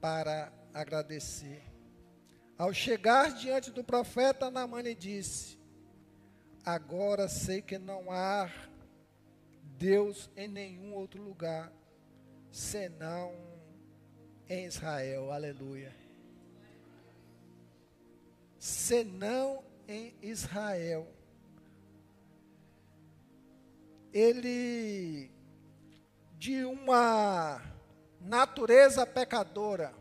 para 0.00 0.52
agradecer. 0.76 1.62
Ao 2.58 2.72
chegar 2.72 3.32
diante 3.32 3.70
do 3.70 3.82
profeta, 3.82 4.50
Naamã 4.50 4.82
lhe 4.82 4.94
disse: 4.94 5.58
Agora 6.64 7.28
sei 7.28 7.62
que 7.62 7.78
não 7.78 8.10
há 8.10 8.50
Deus 9.78 10.30
em 10.36 10.46
nenhum 10.46 10.94
outro 10.94 11.22
lugar, 11.22 11.72
senão 12.50 13.32
em 14.48 14.66
Israel. 14.66 15.32
Aleluia. 15.32 15.94
Senão 18.58 19.64
em 19.88 20.14
Israel. 20.20 21.06
Ele, 24.12 25.30
de 26.38 26.64
uma 26.64 27.62
natureza 28.20 29.06
pecadora, 29.06 29.92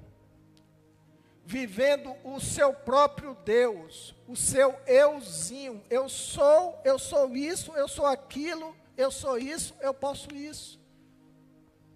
vivendo 1.46 2.16
o 2.24 2.40
seu 2.40 2.74
próprio 2.74 3.36
Deus, 3.46 4.16
o 4.28 4.36
seu 4.36 4.72
euzinho. 4.88 5.84
Eu 5.90 6.10
sou, 6.10 6.82
eu 6.84 6.98
sou 6.98 7.36
isso, 7.36 7.72
eu 7.74 7.88
sou 7.88 8.08
aquilo, 8.08 8.76
eu 8.98 9.12
sou 9.12 9.38
isso, 9.38 9.76
eu 9.80 9.94
posso 9.94 10.34
isso. 10.34 10.80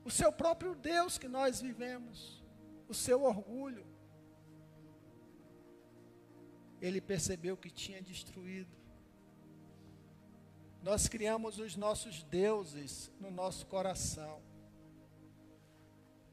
O 0.05 0.11
seu 0.11 0.31
próprio 0.31 0.75
Deus 0.75 1.17
que 1.17 1.27
nós 1.27 1.59
vivemos, 1.59 2.43
o 2.87 2.93
seu 2.93 3.23
orgulho. 3.23 3.85
Ele 6.79 7.01
percebeu 7.01 7.57
que 7.57 7.69
tinha 7.69 8.01
destruído. 8.01 8.77
Nós 10.81 11.07
criamos 11.07 11.59
os 11.59 11.75
nossos 11.75 12.23
deuses 12.23 13.11
no 13.19 13.29
nosso 13.29 13.65
coração. 13.65 14.41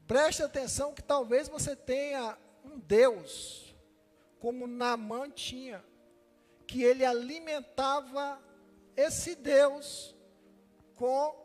Preste 0.07 0.41
atenção 0.41 0.93
que 0.93 1.03
talvez 1.03 1.49
você 1.49 1.75
tenha 1.75 2.37
um 2.67 2.79
Deus, 2.79 3.75
como 4.39 4.67
Naamã 4.67 5.29
tinha, 5.29 5.83
que 6.67 6.83
ele 6.83 7.05
alimentava 7.05 8.41
esse 8.95 9.35
Deus 9.35 10.15
com 10.95 11.35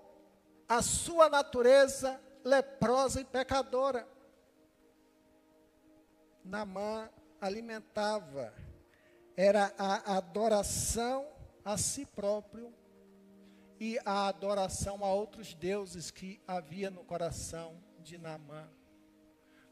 a 0.69 0.83
sua 0.83 1.29
natureza 1.29 2.21
leprosa 2.45 3.21
e 3.21 3.25
pecadora. 3.25 4.09
Naamã 6.45 7.09
alimentava, 7.41 8.53
era 9.37 9.73
a 9.79 10.17
adoração 10.17 11.27
a 11.65 11.77
si 11.77 12.05
próprio 12.05 12.75
e 13.79 13.99
a 14.05 14.29
adoração 14.29 15.05
a 15.05 15.13
outros 15.13 15.55
deuses 15.55 16.11
que 16.11 16.41
havia 16.47 16.91
no 16.91 17.05
coração 17.05 17.81
de 18.01 18.19
Naamã. 18.19 18.69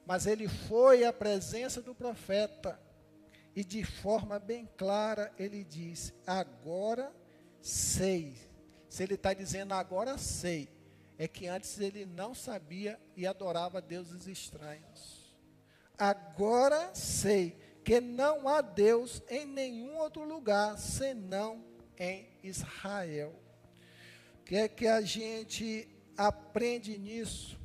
Mas 0.06 0.26
ele 0.26 0.48
foi 0.48 1.04
à 1.04 1.12
presença 1.12 1.80
do 1.80 1.94
profeta 1.94 2.80
e 3.54 3.64
de 3.64 3.84
forma 3.84 4.38
bem 4.38 4.68
clara 4.76 5.32
ele 5.38 5.64
diz: 5.64 6.12
Agora 6.26 7.12
sei. 7.60 8.34
Se 8.88 9.02
ele 9.04 9.14
está 9.14 9.32
dizendo 9.32 9.72
agora 9.72 10.18
sei, 10.18 10.68
é 11.16 11.28
que 11.28 11.46
antes 11.46 11.78
ele 11.78 12.04
não 12.06 12.34
sabia 12.34 12.98
e 13.14 13.26
adorava 13.26 13.80
deuses 13.80 14.26
estranhos. 14.26 15.36
Agora 15.96 16.94
sei 16.94 17.56
que 17.84 18.00
não 18.00 18.48
há 18.48 18.60
Deus 18.62 19.22
em 19.28 19.44
nenhum 19.44 19.98
outro 19.98 20.24
lugar 20.24 20.78
senão 20.78 21.62
em 21.98 22.26
Israel. 22.42 23.38
O 24.40 24.44
que 24.44 24.56
é 24.56 24.66
que 24.66 24.86
a 24.86 25.02
gente 25.02 25.88
aprende 26.16 26.98
nisso? 26.98 27.59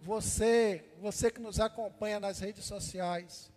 Você, 0.00 0.84
você 1.00 1.30
que 1.30 1.40
nos 1.40 1.60
acompanha 1.60 2.20
nas 2.20 2.38
redes 2.38 2.64
sociais, 2.64 3.50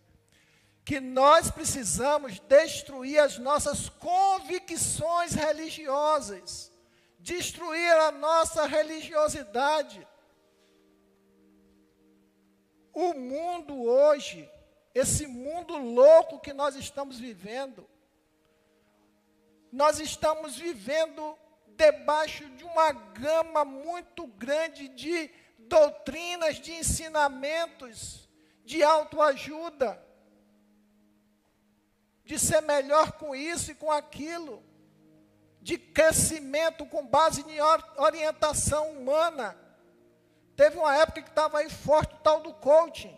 que 0.84 1.00
nós 1.00 1.52
precisamos 1.52 2.40
destruir 2.40 3.20
as 3.20 3.38
nossas 3.38 3.90
convicções 3.90 5.34
religiosas, 5.34 6.72
destruir 7.20 7.92
a 7.94 8.12
nossa 8.12 8.66
religiosidade. 8.66 10.08
O 12.94 13.14
mundo 13.14 13.84
hoje, 13.84 14.50
esse 14.94 15.28
mundo 15.28 15.78
louco 15.78 16.40
que 16.40 16.52
nós 16.52 16.76
estamos 16.76 17.20
vivendo, 17.20 17.88
nós 19.72 20.00
estamos 20.00 20.58
vivendo 20.58 21.38
debaixo 21.68 22.50
de 22.50 22.64
uma 22.64 22.92
gama 22.92 23.64
muito 23.64 24.28
grande 24.28 24.90
de 24.90 25.32
doutrinas, 25.72 26.58
de 26.58 26.74
ensinamentos, 26.74 28.30
de 28.66 28.84
autoajuda, 28.84 30.06
de 32.26 32.38
ser 32.38 32.62
melhor 32.62 33.14
com 33.14 33.34
isso 33.34 33.72
e 33.72 33.76
com 33.76 33.90
aquilo, 33.90 34.62
de 35.62 35.78
crescimento 35.78 36.86
com 36.86 37.08
base 37.08 37.42
em 37.50 37.62
orientação 37.98 38.92
humana. 38.92 39.58
Teve 40.58 40.78
uma 40.78 40.96
época 40.98 41.22
que 41.22 41.30
estava 41.30 41.60
aí 41.60 41.70
forte 41.70 42.16
o 42.16 42.20
tal 42.20 42.42
do 42.42 42.54
coaching. 42.54 43.18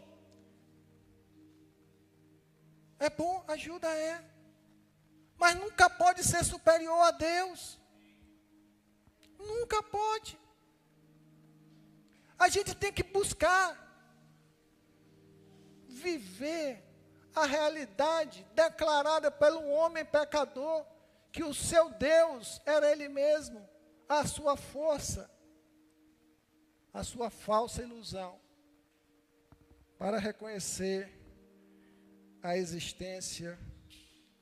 É 2.99 3.09
bom, 3.09 3.43
ajuda 3.47 3.89
é. 3.89 4.23
Mas 5.37 5.55
nunca 5.55 5.89
pode 5.89 6.23
ser 6.23 6.45
superior 6.45 7.01
a 7.01 7.11
Deus. 7.11 7.79
Nunca 9.39 9.81
pode. 9.81 10.42
A 12.37 12.49
gente 12.49 12.75
tem 12.75 12.91
que 12.91 13.03
buscar 13.03 13.81
viver 15.87 16.83
a 17.35 17.45
realidade 17.45 18.45
declarada 18.53 19.31
pelo 19.31 19.67
homem 19.69 20.05
pecador, 20.05 20.85
que 21.31 21.43
o 21.43 21.53
seu 21.53 21.89
Deus 21.89 22.61
era 22.65 22.91
Ele 22.91 23.07
mesmo, 23.07 23.67
a 24.07 24.25
sua 24.25 24.55
força, 24.55 25.29
a 26.93 27.03
sua 27.03 27.29
falsa 27.29 27.81
ilusão, 27.81 28.39
para 29.97 30.19
reconhecer 30.19 31.19
a 32.41 32.57
existência 32.57 33.57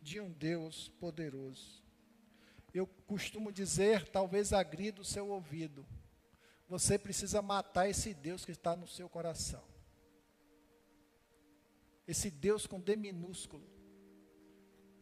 de 0.01 0.19
um 0.19 0.31
Deus 0.31 0.89
poderoso. 0.99 1.81
Eu 2.73 2.87
costumo 3.05 3.51
dizer, 3.51 4.09
talvez 4.09 4.51
agrida 4.51 5.01
o 5.01 5.05
seu 5.05 5.29
ouvido, 5.29 5.85
você 6.71 6.97
precisa 6.97 7.41
matar 7.41 7.89
esse 7.89 8.13
Deus 8.13 8.45
que 8.45 8.51
está 8.53 8.77
no 8.77 8.87
seu 8.87 9.09
coração. 9.09 9.61
Esse 12.07 12.31
Deus 12.31 12.65
com 12.65 12.79
D 12.79 12.95
minúsculo, 12.95 13.69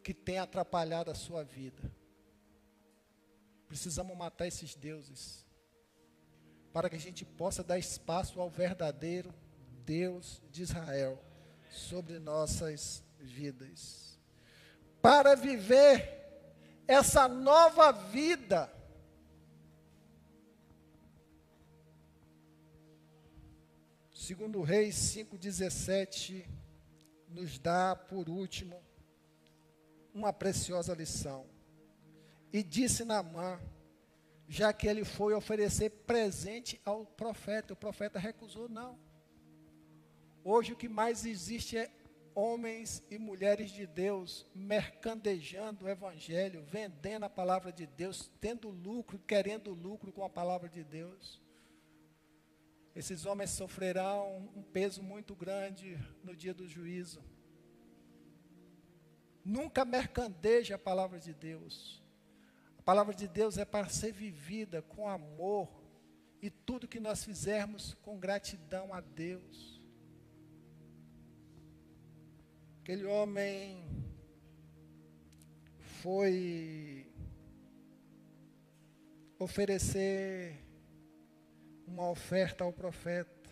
que 0.02 0.12
tem 0.12 0.40
atrapalhado 0.40 1.12
a 1.12 1.14
sua 1.14 1.44
vida. 1.44 1.80
Precisamos 3.68 4.16
matar 4.16 4.48
esses 4.48 4.74
deuses, 4.74 5.46
para 6.72 6.90
que 6.90 6.96
a 6.96 7.00
gente 7.00 7.24
possa 7.24 7.62
dar 7.62 7.78
espaço 7.78 8.40
ao 8.40 8.50
verdadeiro 8.50 9.32
Deus 9.84 10.42
de 10.50 10.62
Israel 10.62 11.22
sobre 11.70 12.18
nossas 12.18 13.00
vidas. 13.16 14.18
Para 15.00 15.36
viver 15.36 16.18
essa 16.88 17.28
nova 17.28 17.92
vida, 17.92 18.79
Segundo 24.30 24.62
Reis 24.62 24.94
5,17 24.94 26.46
nos 27.30 27.58
dá, 27.58 27.96
por 27.96 28.28
último, 28.28 28.80
uma 30.14 30.32
preciosa 30.32 30.94
lição. 30.94 31.48
E 32.52 32.62
disse 32.62 33.04
Naamã, 33.04 33.60
já 34.46 34.72
que 34.72 34.86
ele 34.86 35.04
foi 35.04 35.34
oferecer 35.34 35.90
presente 36.06 36.80
ao 36.84 37.04
profeta, 37.04 37.72
o 37.72 37.76
profeta 37.76 38.20
recusou, 38.20 38.68
não. 38.68 38.96
Hoje 40.44 40.74
o 40.74 40.76
que 40.76 40.88
mais 40.88 41.26
existe 41.26 41.76
é 41.76 41.90
homens 42.32 43.02
e 43.10 43.18
mulheres 43.18 43.72
de 43.72 43.84
Deus 43.84 44.46
mercandejando 44.54 45.86
o 45.86 45.88
evangelho, 45.88 46.64
vendendo 46.68 47.24
a 47.24 47.28
palavra 47.28 47.72
de 47.72 47.84
Deus, 47.84 48.30
tendo 48.40 48.68
lucro, 48.68 49.18
querendo 49.26 49.72
lucro 49.72 50.12
com 50.12 50.22
a 50.22 50.30
palavra 50.30 50.68
de 50.68 50.84
Deus. 50.84 51.42
Esses 52.94 53.24
homens 53.24 53.50
sofrerão 53.50 54.50
um 54.54 54.62
peso 54.62 55.02
muito 55.02 55.34
grande 55.34 55.98
no 56.24 56.34
dia 56.34 56.52
do 56.52 56.68
juízo. 56.68 57.22
Nunca 59.44 59.84
mercandeje 59.84 60.72
a 60.72 60.78
palavra 60.78 61.18
de 61.18 61.32
Deus. 61.32 62.02
A 62.78 62.82
palavra 62.82 63.14
de 63.14 63.28
Deus 63.28 63.58
é 63.58 63.64
para 63.64 63.88
ser 63.88 64.12
vivida 64.12 64.82
com 64.82 65.08
amor 65.08 65.68
e 66.42 66.50
tudo 66.50 66.88
que 66.88 66.98
nós 66.98 67.24
fizermos 67.24 67.94
com 68.02 68.18
gratidão 68.18 68.92
a 68.92 69.00
Deus. 69.00 69.80
Aquele 72.80 73.04
homem 73.04 73.86
foi 76.02 77.06
oferecer 79.38 80.64
uma 81.90 82.08
oferta 82.08 82.64
ao 82.64 82.72
profeta. 82.72 83.50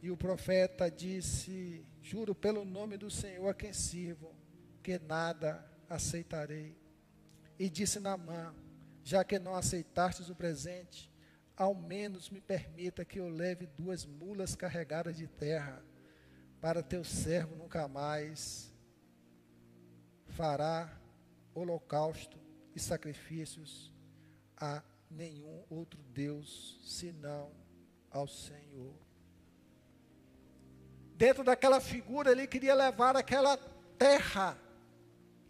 E 0.00 0.10
o 0.10 0.16
profeta 0.16 0.90
disse: 0.90 1.84
Juro 2.00 2.34
pelo 2.34 2.64
nome 2.64 2.96
do 2.96 3.10
Senhor 3.10 3.48
a 3.48 3.54
quem 3.54 3.72
sirvo, 3.72 4.34
que 4.82 4.98
nada 4.98 5.68
aceitarei. 5.88 6.78
E 7.58 7.68
disse 7.68 8.00
Naamã: 8.00 8.54
Já 9.02 9.24
que 9.24 9.38
não 9.38 9.54
aceitastes 9.54 10.30
o 10.30 10.34
presente, 10.34 11.10
ao 11.56 11.74
menos 11.74 12.30
me 12.30 12.40
permita 12.40 13.04
que 13.04 13.18
eu 13.18 13.28
leve 13.28 13.66
duas 13.66 14.06
mulas 14.06 14.54
carregadas 14.54 15.16
de 15.16 15.26
terra, 15.26 15.82
para 16.60 16.82
teu 16.82 17.04
servo 17.04 17.56
nunca 17.56 17.88
mais 17.88 18.72
fará 20.28 20.96
holocausto 21.54 22.38
e 22.74 22.78
sacrifícios 22.78 23.92
a 24.56 24.82
nenhum 25.10 25.64
outro 25.68 26.00
Deus 26.12 26.80
senão 26.84 27.50
ao 28.10 28.28
Senhor. 28.28 28.94
Dentro 31.14 31.44
daquela 31.44 31.80
figura, 31.80 32.30
ele 32.30 32.46
queria 32.46 32.74
levar 32.74 33.16
aquela 33.16 33.56
terra 33.98 34.56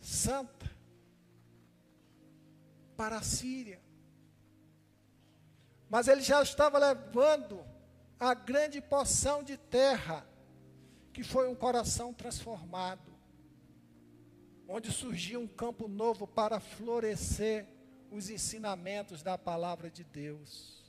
santa 0.01 0.69
para 2.97 3.19
a 3.19 3.23
Síria. 3.23 3.81
Mas 5.89 6.09
ele 6.09 6.23
já 6.23 6.43
estava 6.43 6.79
levando 6.79 7.65
a 8.19 8.35
grande 8.35 8.81
porção 8.81 9.43
de 9.43 9.57
terra, 9.57 10.27
que 11.13 11.23
foi 11.23 11.49
um 11.49 11.55
coração 11.55 12.13
transformado, 12.13 13.11
onde 14.69 14.93
surgiu 14.93 15.41
um 15.41 15.49
campo 15.49 15.89
novo 15.89 16.27
para 16.27 16.61
florescer 16.61 17.67
os 18.11 18.31
ensinamentos 18.31 19.23
da 19.23 19.39
palavra 19.39 19.91
de 19.91 20.05
Deus. 20.05 20.83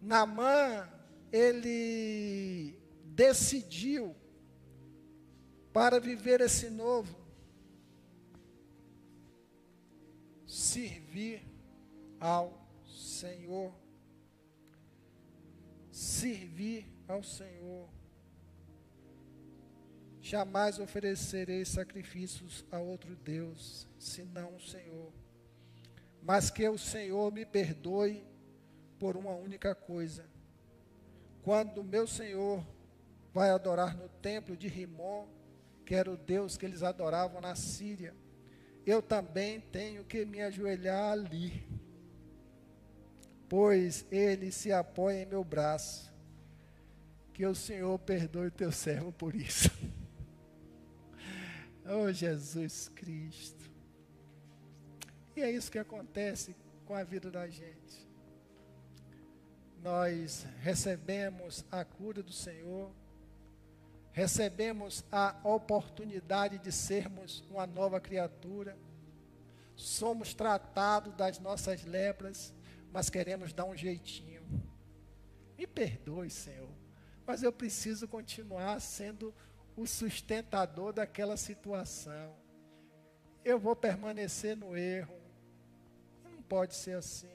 Namã, 0.00 0.88
ele 1.32 2.78
decidiu 3.04 4.16
para 5.72 6.00
viver 6.00 6.40
esse 6.40 6.68
novo, 6.70 7.16
servir 10.46 11.42
ao 12.18 12.58
Senhor. 12.86 13.72
Servir 15.92 16.86
ao 17.06 17.22
Senhor. 17.22 17.88
Jamais 20.20 20.78
oferecerei 20.78 21.64
sacrifícios 21.64 22.64
a 22.70 22.78
outro 22.78 23.14
Deus, 23.16 23.86
senão 23.98 24.56
o 24.56 24.60
Senhor. 24.60 25.12
Mas 26.22 26.50
que 26.50 26.68
o 26.68 26.78
Senhor 26.78 27.32
me 27.32 27.44
perdoe 27.44 28.24
por 28.98 29.16
uma 29.16 29.32
única 29.32 29.74
coisa. 29.74 30.24
Quando 31.42 31.82
meu 31.82 32.06
Senhor 32.06 32.64
vai 33.32 33.50
adorar 33.50 33.96
no 33.96 34.08
templo 34.08 34.56
de 34.56 34.68
Rimon, 34.68 35.26
que 35.86 35.94
era 35.94 36.10
o 36.10 36.16
Deus 36.16 36.56
que 36.56 36.66
eles 36.66 36.82
adoravam 36.82 37.40
na 37.40 37.54
Síria, 37.54 38.14
eu 38.84 39.00
também 39.00 39.60
tenho 39.60 40.04
que 40.04 40.24
me 40.24 40.40
ajoelhar 40.40 41.12
ali, 41.12 41.66
pois 43.48 44.06
ele 44.10 44.52
se 44.52 44.72
apoia 44.72 45.22
em 45.22 45.26
meu 45.26 45.42
braço. 45.42 46.10
Que 47.32 47.46
o 47.46 47.54
Senhor 47.54 47.98
perdoe 47.98 48.50
teu 48.50 48.70
servo 48.70 49.12
por 49.12 49.34
isso. 49.34 49.70
oh, 51.86 52.12
Jesus 52.12 52.88
Cristo. 52.90 53.59
E 55.36 55.42
é 55.42 55.50
isso 55.50 55.70
que 55.70 55.78
acontece 55.78 56.56
com 56.84 56.94
a 56.94 57.04
vida 57.04 57.30
da 57.30 57.48
gente. 57.48 58.08
Nós 59.82 60.46
recebemos 60.60 61.64
a 61.70 61.84
cura 61.84 62.22
do 62.22 62.32
Senhor, 62.32 62.90
recebemos 64.12 65.04
a 65.10 65.36
oportunidade 65.44 66.58
de 66.58 66.70
sermos 66.70 67.42
uma 67.48 67.66
nova 67.66 68.00
criatura, 68.00 68.76
somos 69.76 70.34
tratados 70.34 71.14
das 71.14 71.38
nossas 71.38 71.84
lepras, 71.84 72.52
mas 72.92 73.08
queremos 73.08 73.52
dar 73.52 73.64
um 73.64 73.76
jeitinho. 73.76 74.42
Me 75.56 75.66
perdoe, 75.66 76.28
Senhor, 76.28 76.68
mas 77.26 77.42
eu 77.42 77.52
preciso 77.52 78.08
continuar 78.08 78.80
sendo 78.80 79.34
o 79.76 79.86
sustentador 79.86 80.92
daquela 80.92 81.36
situação. 81.36 82.34
Eu 83.44 83.58
vou 83.58 83.74
permanecer 83.74 84.56
no 84.56 84.76
erro. 84.76 85.19
Pode 86.50 86.74
ser 86.74 86.96
assim. 86.96 87.30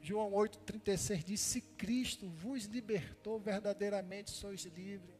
João 0.00 0.32
8,36 0.32 1.22
diz: 1.22 1.40
Se 1.40 1.60
Cristo 1.60 2.28
vos 2.28 2.64
libertou, 2.64 3.38
verdadeiramente 3.38 4.32
sois 4.32 4.64
livres. 4.64 5.14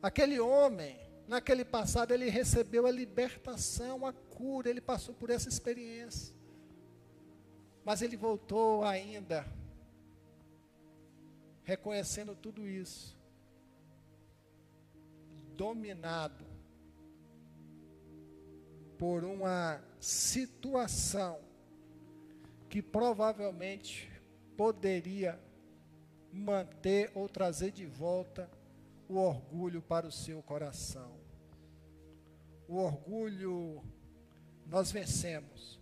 Aquele 0.00 0.40
homem, 0.40 0.98
naquele 1.28 1.66
passado, 1.66 2.12
ele 2.14 2.30
recebeu 2.30 2.86
a 2.86 2.90
libertação, 2.90 4.06
a 4.06 4.12
cura, 4.14 4.70
ele 4.70 4.80
passou 4.80 5.14
por 5.14 5.28
essa 5.28 5.50
experiência. 5.50 6.34
Mas 7.84 8.00
ele 8.00 8.16
voltou 8.16 8.84
ainda, 8.84 9.46
reconhecendo 11.62 12.34
tudo 12.34 12.66
isso, 12.66 13.14
dominado 15.54 16.53
por 18.98 19.24
uma 19.24 19.82
situação 20.00 21.40
que 22.68 22.82
provavelmente 22.82 24.10
poderia 24.56 25.38
manter 26.32 27.10
ou 27.14 27.28
trazer 27.28 27.70
de 27.70 27.86
volta 27.86 28.50
o 29.08 29.16
orgulho 29.16 29.80
para 29.80 30.06
o 30.06 30.12
seu 30.12 30.42
coração. 30.42 31.12
O 32.66 32.76
orgulho 32.76 33.82
nós 34.66 34.90
vencemos, 34.90 35.80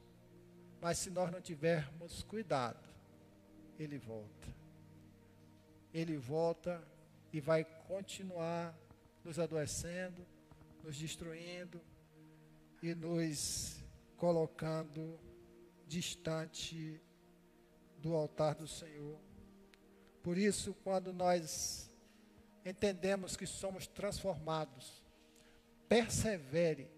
mas 0.80 0.98
se 0.98 1.10
nós 1.10 1.30
não 1.30 1.40
tivermos 1.40 2.22
cuidado, 2.24 2.88
ele 3.78 3.98
volta. 3.98 4.48
Ele 5.94 6.16
volta 6.16 6.82
e 7.32 7.40
vai 7.40 7.64
continuar 7.64 8.76
nos 9.24 9.38
adoecendo, 9.38 10.26
nos 10.82 10.96
destruindo 10.96 11.80
e 12.82 12.94
nos 12.94 13.82
colocando 14.16 15.18
distante 15.86 17.00
do 17.98 18.14
altar 18.14 18.56
do 18.56 18.66
Senhor. 18.66 19.18
Por 20.22 20.36
isso, 20.36 20.74
quando 20.82 21.12
nós 21.12 21.88
entendemos 22.64 23.36
que 23.36 23.46
somos 23.46 23.86
transformados, 23.86 25.02
persevere 25.88 26.90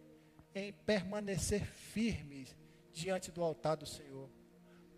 em 0.55 0.73
permanecer 0.73 1.67
firmes 1.67 2.57
diante 2.93 3.31
do 3.31 3.43
altar 3.43 3.77
do 3.77 3.87
Senhor. 3.87 4.31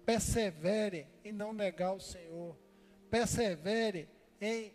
Persevere 0.05 1.09
em 1.25 1.33
não 1.33 1.53
negar 1.53 1.93
o 1.93 2.01
Senhor. 2.01 2.57
Persevere 3.11 4.09
em 4.41 4.73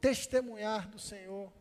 testemunhar 0.00 0.88
do 0.88 0.98
Senhor. 0.98 1.52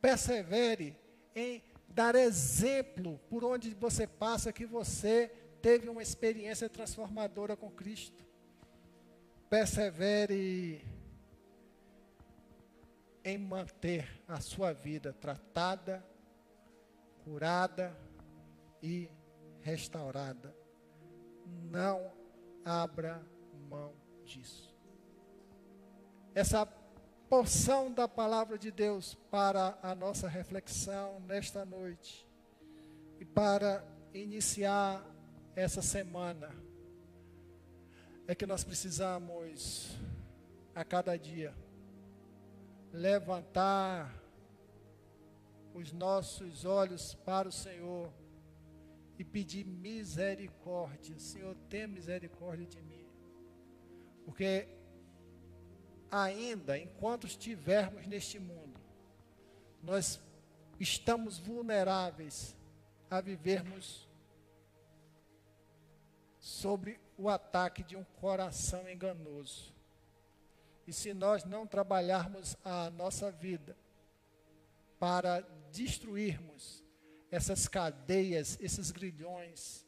Persevere 0.00 0.96
em 1.34 1.62
dar 1.94 2.16
exemplo 2.16 3.20
por 3.30 3.44
onde 3.44 3.72
você 3.72 4.06
passa 4.06 4.52
que 4.52 4.66
você 4.66 5.28
teve 5.62 5.88
uma 5.88 6.02
experiência 6.02 6.68
transformadora 6.68 7.56
com 7.56 7.70
Cristo. 7.70 8.24
Persevere 9.48 10.84
em 13.24 13.38
manter 13.38 14.22
a 14.26 14.40
sua 14.40 14.72
vida 14.72 15.12
tratada, 15.12 16.04
curada 17.22 17.96
e 18.82 19.08
restaurada. 19.62 20.54
Não 21.70 22.12
abra 22.64 23.24
mão 23.70 23.94
disso. 24.24 24.74
Essa 26.34 26.66
porção 27.34 27.92
da 27.92 28.06
palavra 28.06 28.56
de 28.56 28.70
Deus 28.70 29.16
para 29.28 29.76
a 29.82 29.92
nossa 29.92 30.28
reflexão 30.28 31.18
nesta 31.26 31.64
noite 31.64 32.24
e 33.18 33.24
para 33.24 33.84
iniciar 34.12 35.04
essa 35.56 35.82
semana 35.82 36.54
é 38.28 38.36
que 38.36 38.46
nós 38.46 38.62
precisamos, 38.62 39.98
a 40.76 40.84
cada 40.84 41.16
dia, 41.16 41.52
levantar 42.92 44.14
os 45.74 45.90
nossos 45.90 46.64
olhos 46.64 47.14
para 47.14 47.48
o 47.48 47.52
Senhor 47.52 48.12
e 49.18 49.24
pedir 49.24 49.66
misericórdia. 49.66 51.18
Senhor, 51.18 51.56
tenha 51.68 51.88
misericórdia 51.88 52.64
de 52.64 52.80
mim. 52.80 53.04
Porque 54.24 54.68
ainda, 56.22 56.78
enquanto 56.78 57.26
estivermos 57.26 58.06
neste 58.06 58.38
mundo, 58.38 58.80
nós 59.82 60.20
estamos 60.78 61.38
vulneráveis 61.38 62.54
a 63.10 63.20
vivermos 63.20 64.08
sobre 66.38 67.00
o 67.18 67.28
ataque 67.28 67.82
de 67.82 67.96
um 67.96 68.04
coração 68.04 68.88
enganoso. 68.88 69.74
E 70.86 70.92
se 70.92 71.12
nós 71.12 71.44
não 71.44 71.66
trabalharmos 71.66 72.56
a 72.64 72.90
nossa 72.90 73.32
vida 73.32 73.76
para 75.00 75.40
destruirmos 75.72 76.84
essas 77.30 77.66
cadeias, 77.66 78.56
esses 78.60 78.92
grilhões, 78.92 79.84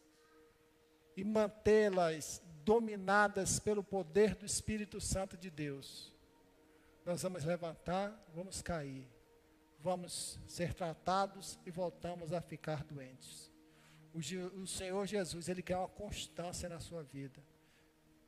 e 1.17 1.23
mantê-las 1.23 2.43
dominadas 2.65 3.61
pelo 3.61 3.85
poder 3.85 4.35
do 4.35 4.45
Espírito 4.45 5.01
Santo 5.01 5.37
de 5.37 5.51
Deus, 5.51 6.16
nós 7.07 7.23
vamos 7.23 7.45
levantar, 7.45 8.21
vamos 8.35 8.61
cair, 8.61 9.09
vamos 9.79 10.41
ser 10.45 10.75
tratados 10.75 11.57
e 11.65 11.71
voltamos 11.71 12.33
a 12.33 12.41
ficar 12.41 12.83
doentes. 12.83 13.53
O, 14.13 14.19
o 14.61 14.67
Senhor 14.67 15.07
Jesus, 15.07 15.49
Ele 15.49 15.63
quer 15.63 15.77
uma 15.77 15.87
constância 15.89 16.69
na 16.69 16.81
sua 16.81 17.05
vida. 17.05 17.41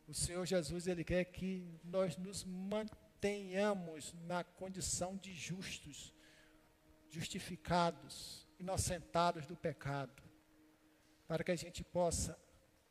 O 0.07 0.15
Senhor 0.15 0.47
Jesus, 0.47 0.87
Ele 0.87 1.03
quer 1.03 1.25
que 1.25 1.67
nós 1.83 2.17
nos 2.17 2.45
mantenhamos 2.45 4.15
na 4.29 4.45
condição 4.45 5.17
de 5.17 5.35
justos, 5.35 6.15
justificados, 7.11 8.47
inocentados 8.61 9.45
do 9.45 9.57
pecado, 9.57 10.23
para 11.27 11.43
que 11.43 11.51
a 11.51 11.57
gente 11.57 11.83
possa 11.83 12.39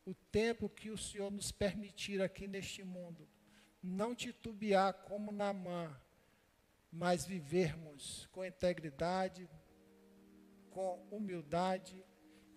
o 0.06 0.14
tempo 0.14 0.68
que 0.68 0.90
o 0.90 0.98
Senhor 0.98 1.32
nos 1.32 1.50
permitir 1.50 2.22
aqui 2.22 2.46
neste 2.46 2.84
mundo, 2.84 3.26
não 3.88 4.14
titubear 4.14 4.94
como 4.94 5.32
Namã, 5.32 5.96
mas 6.92 7.26
vivermos 7.26 8.28
com 8.32 8.46
integridade, 8.46 9.50
com 10.70 11.06
humildade 11.10 12.04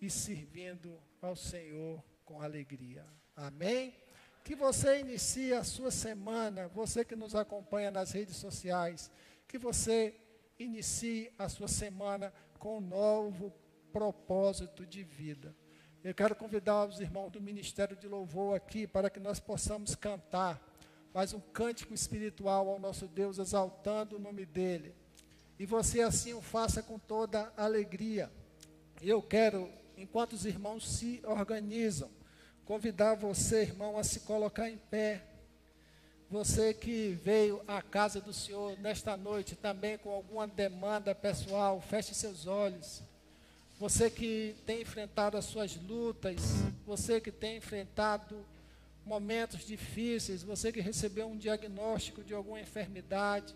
e 0.01 0.09
servindo 0.09 1.01
ao 1.21 1.35
Senhor 1.35 2.03
com 2.25 2.41
alegria. 2.41 3.05
Amém? 3.35 3.95
Que 4.43 4.55
você 4.55 4.99
inicie 4.99 5.53
a 5.53 5.63
sua 5.63 5.91
semana, 5.91 6.67
você 6.67 7.05
que 7.05 7.15
nos 7.15 7.35
acompanha 7.35 7.91
nas 7.91 8.11
redes 8.11 8.35
sociais, 8.35 9.11
que 9.47 9.57
você 9.57 10.15
inicie 10.57 11.31
a 11.37 11.47
sua 11.47 11.67
semana 11.67 12.33
com 12.57 12.77
um 12.77 12.81
novo 12.81 13.53
propósito 13.91 14.85
de 14.85 15.03
vida. 15.03 15.55
Eu 16.03 16.15
quero 16.15 16.35
convidar 16.35 16.85
os 16.85 16.99
irmãos 16.99 17.29
do 17.29 17.39
Ministério 17.39 17.95
de 17.95 18.07
Louvor 18.07 18.55
aqui 18.55 18.87
para 18.87 19.09
que 19.09 19.19
nós 19.19 19.39
possamos 19.39 19.93
cantar 19.93 20.70
mais 21.13 21.33
um 21.33 21.39
cântico 21.39 21.93
espiritual 21.93 22.69
ao 22.69 22.79
nosso 22.79 23.05
Deus, 23.05 23.37
exaltando 23.37 24.15
o 24.15 24.19
nome 24.19 24.45
dEle. 24.45 24.95
E 25.59 25.65
você 25.65 26.01
assim 26.01 26.33
o 26.33 26.41
faça 26.41 26.81
com 26.81 26.97
toda 26.97 27.51
alegria. 27.57 28.31
Eu 29.01 29.21
quero, 29.21 29.69
enquanto 29.97 30.33
os 30.33 30.45
irmãos 30.45 30.89
se 30.89 31.21
organizam, 31.25 32.09
convidar 32.65 33.15
você, 33.15 33.63
irmão, 33.63 33.97
a 33.97 34.03
se 34.03 34.21
colocar 34.21 34.69
em 34.69 34.77
pé. 34.77 35.21
Você 36.29 36.73
que 36.73 37.09
veio 37.21 37.61
à 37.67 37.81
casa 37.81 38.21
do 38.21 38.31
Senhor 38.31 38.79
nesta 38.79 39.17
noite 39.17 39.53
também 39.53 39.97
com 39.97 40.11
alguma 40.11 40.47
demanda 40.47 41.13
pessoal, 41.13 41.81
feche 41.81 42.15
seus 42.15 42.47
olhos. 42.47 43.03
Você 43.77 44.09
que 44.09 44.55
tem 44.65 44.81
enfrentado 44.81 45.35
as 45.35 45.43
suas 45.43 45.75
lutas, 45.75 46.39
você 46.85 47.19
que 47.19 47.31
tem 47.31 47.57
enfrentado 47.57 48.45
momentos 49.05 49.65
difíceis, 49.65 50.43
você 50.43 50.71
que 50.71 50.79
recebeu 50.79 51.27
um 51.27 51.37
diagnóstico 51.37 52.23
de 52.23 52.33
alguma 52.33 52.59
enfermidade, 52.59 53.55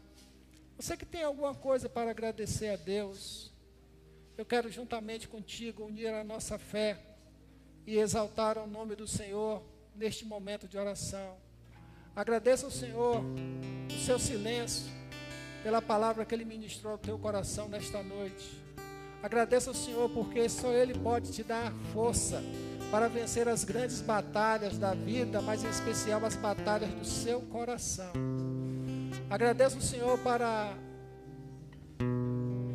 você 0.77 0.97
que 0.97 1.05
tem 1.05 1.23
alguma 1.23 1.53
coisa 1.53 1.87
para 1.87 2.11
agradecer 2.11 2.69
a 2.69 2.75
Deus, 2.75 3.51
eu 4.37 4.45
quero 4.45 4.69
juntamente 4.69 5.27
contigo 5.27 5.85
unir 5.85 6.13
a 6.13 6.23
nossa 6.23 6.57
fé 6.57 6.99
e 7.87 7.97
exaltar 7.97 8.57
o 8.57 8.67
nome 8.67 8.95
do 8.95 9.07
Senhor 9.07 9.63
neste 9.95 10.25
momento 10.25 10.67
de 10.67 10.77
oração. 10.77 11.37
Agradeça 12.15 12.65
ao 12.65 12.71
Senhor 12.71 13.23
o 13.93 14.05
seu 14.05 14.19
silêncio 14.19 14.85
pela 15.63 15.81
palavra 15.81 16.25
que 16.25 16.35
Ele 16.35 16.45
ministrou 16.45 16.93
ao 16.93 16.99
teu 16.99 17.17
coração 17.17 17.69
nesta 17.69 18.03
noite. 18.03 18.61
Agradeça 19.23 19.69
ao 19.69 19.73
Senhor 19.73 20.09
porque 20.09 20.47
só 20.49 20.71
Ele 20.73 20.93
pode 20.93 21.31
te 21.31 21.43
dar 21.43 21.71
força 21.93 22.41
para 22.91 23.07
vencer 23.07 23.47
as 23.47 23.63
grandes 23.63 24.01
batalhas 24.01 24.77
da 24.77 24.93
vida, 24.93 25.41
mas 25.41 25.63
em 25.63 25.69
especial 25.69 26.23
as 26.25 26.35
batalhas 26.35 26.89
do 26.91 27.05
seu 27.05 27.41
coração. 27.41 28.11
Agradeça 29.29 29.75
ao 29.75 29.81
Senhor 29.81 30.17
para 30.19 30.73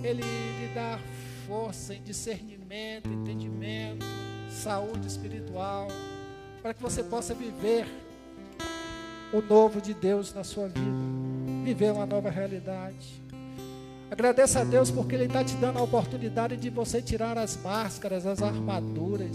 Ele 0.03 0.23
lhe 0.23 0.75
dar 0.75 1.01
força 1.47 1.95
em 1.95 2.03
discernimento, 2.03 3.09
entendimento, 3.09 4.05
saúde 4.51 5.07
espiritual, 5.07 5.89
para 6.63 6.75
que 6.75 6.83
você 6.83 7.03
possa 7.03 7.35
viver 7.35 7.87
o 9.33 9.41
novo 9.41 9.81
de 9.81 9.95
Deus 9.95 10.35
na 10.35 10.43
sua 10.43 10.67
vida, 10.67 11.65
viver 11.65 11.93
uma 11.93 12.07
nova 12.07 12.31
realidade. 12.31 13.23
Agradeça 14.11 14.61
a 14.61 14.65
Deus 14.65 14.91
porque 14.91 15.15
Ele 15.15 15.27
está 15.27 15.45
te 15.45 15.55
dando 15.55 15.79
a 15.79 15.83
oportunidade 15.83 16.57
de 16.57 16.69
você 16.69 17.01
tirar 17.01 17.39
as 17.39 17.57
máscaras, 17.57 18.27
as 18.27 18.43
armaduras 18.43 19.31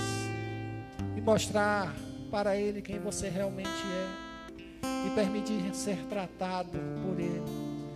mostrar 1.25 1.91
para 2.29 2.55
Ele 2.55 2.81
quem 2.81 2.99
você 2.99 3.27
realmente 3.27 3.67
é 3.67 5.07
e 5.07 5.09
permitir 5.15 5.73
ser 5.73 5.97
tratado 6.07 6.77
por 7.01 7.19
Ele. 7.19 7.41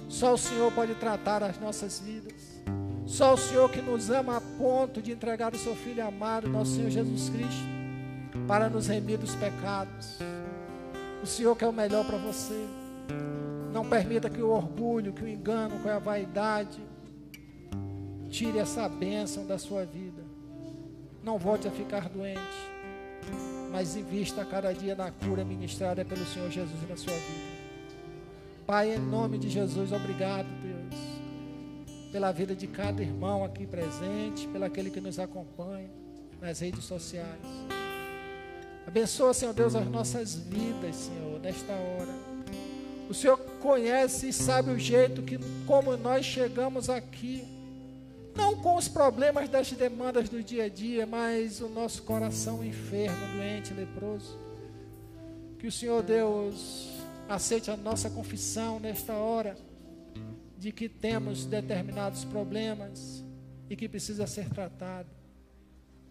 Só 0.09 0.34
o 0.34 0.38
Senhor 0.38 0.71
pode 0.71 0.95
tratar 0.95 1.43
as 1.43 1.59
nossas 1.59 1.99
vidas. 1.99 2.59
Só 3.05 3.36
o 3.36 3.38
Senhor 3.38 3.69
que 3.69 3.82
nos 3.82 4.09
ama 4.09 4.38
a 4.38 4.41
ponto 4.41 5.01
de 5.01 5.11
entregar 5.11 5.53
o 5.53 5.57
seu 5.57 5.75
Filho 5.75 6.05
amado, 6.05 6.49
nosso 6.49 6.75
Senhor 6.75 6.89
Jesus 6.89 7.30
Cristo, 7.30 7.67
para 8.47 8.67
nos 8.69 8.88
remir 8.88 9.19
dos 9.19 9.36
pecados. 9.36 10.17
O 11.21 11.27
Senhor 11.27 11.55
quer 11.55 11.67
o 11.67 11.73
melhor 11.73 12.05
para 12.05 12.17
você. 12.17 12.67
Não 13.71 13.88
permita 13.88 14.30
que 14.30 14.41
o 14.41 14.49
orgulho, 14.49 15.13
que 15.13 15.23
o 15.23 15.27
engano, 15.27 15.80
que 15.80 15.89
a 15.89 15.99
vaidade 15.99 16.82
tire 18.30 18.57
essa 18.57 18.89
bênção 18.89 19.45
da 19.45 19.59
sua 19.59 19.86
vida. 19.86 20.23
Não 21.23 21.38
volte 21.38 21.67
a 21.67 21.71
ficar 21.71 22.09
doente, 22.09 22.39
mas 23.72 23.95
invista 23.95 24.43
cada 24.43 24.74
dia 24.74 24.95
na 24.95 25.11
cura 25.11 25.45
ministrada 25.45 26.03
pelo 26.03 26.26
Senhor 26.26 26.49
Jesus 26.49 26.89
na 26.89 26.97
sua 26.97 27.13
vida. 27.13 27.59
Pai, 28.65 28.93
em 28.93 28.99
nome 28.99 29.38
de 29.38 29.49
Jesus, 29.49 29.91
obrigado, 29.91 30.47
Deus, 30.61 31.01
pela 32.11 32.32
vida 32.32 32.55
de 32.55 32.67
cada 32.67 33.01
irmão 33.01 33.43
aqui 33.43 33.65
presente, 33.65 34.47
pelo 34.47 34.65
aquele 34.65 34.89
que 34.89 35.01
nos 35.01 35.17
acompanha 35.20 35.89
nas 36.41 36.59
redes 36.59 36.84
sociais. 36.84 37.39
Abençoa, 38.86 39.34
Senhor 39.34 39.53
Deus, 39.53 39.76
as 39.76 39.88
nossas 39.88 40.36
vidas, 40.36 40.95
Senhor, 40.95 41.39
nesta 41.39 41.74
hora. 41.74 42.13
O 43.09 43.13
Senhor 43.13 43.38
conhece 43.59 44.30
e 44.30 44.34
sabe 44.34 44.72
o 44.72 44.80
jeito 44.80 45.22
que, 45.22 45.39
como 45.65 45.97
nós 45.97 46.26
chegamos 46.26 46.89
aqui. 46.89 47.43
Não 48.36 48.55
com 48.55 48.75
os 48.75 48.88
problemas 48.88 49.49
das 49.49 49.71
demandas 49.71 50.30
do 50.30 50.43
dia 50.43 50.65
a 50.65 50.69
dia, 50.69 51.05
mas 51.05 51.61
o 51.61 51.69
nosso 51.69 52.03
coração 52.03 52.63
enfermo, 52.63 53.17
doente, 53.36 53.73
leproso. 53.73 54.39
Que 55.57 55.67
o 55.67 55.71
Senhor 55.71 56.01
Deus 56.03 56.89
aceite 57.27 57.69
a 57.69 57.77
nossa 57.77 58.09
confissão 58.09 58.80
nesta 58.80 59.13
hora 59.13 59.55
de 60.57 60.71
que 60.71 60.89
temos 60.89 61.45
determinados 61.45 62.25
problemas 62.25 63.23
e 63.69 63.75
que 63.75 63.88
precisa 63.88 64.27
ser 64.27 64.49
tratado. 64.49 65.09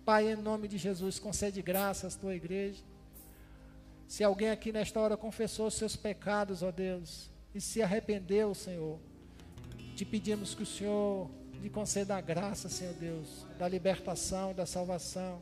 Pai, 0.05 0.33
em 0.33 0.37
nome 0.37 0.69
de 0.69 0.79
Jesus, 0.79 1.19
concede 1.19 1.61
graças 1.61 2.17
à 2.17 2.19
tua 2.19 2.35
igreja. 2.35 2.83
Se 4.07 4.25
alguém 4.25 4.49
aqui 4.49 4.73
nesta 4.73 4.99
hora 4.99 5.19
confessou 5.19 5.67
os 5.67 5.75
seus 5.75 5.97
pecados, 5.97 6.63
ó 6.63 6.71
Deus, 6.71 7.31
e 7.55 7.61
se 7.61 7.83
arrependeu, 7.83 8.55
Senhor, 8.55 8.99
te 9.95 10.05
pedimos 10.07 10.55
que 10.55 10.63
o 10.63 10.67
Senhor 10.67 11.31
lhe 11.63 11.71
conceda 11.71 12.17
a 12.17 12.21
graça, 12.21 12.69
Senhor 12.69 12.95
Deus, 12.95 13.47
da 13.59 13.69
libertação, 13.69 14.55
da 14.55 14.67
salvação, 14.67 15.41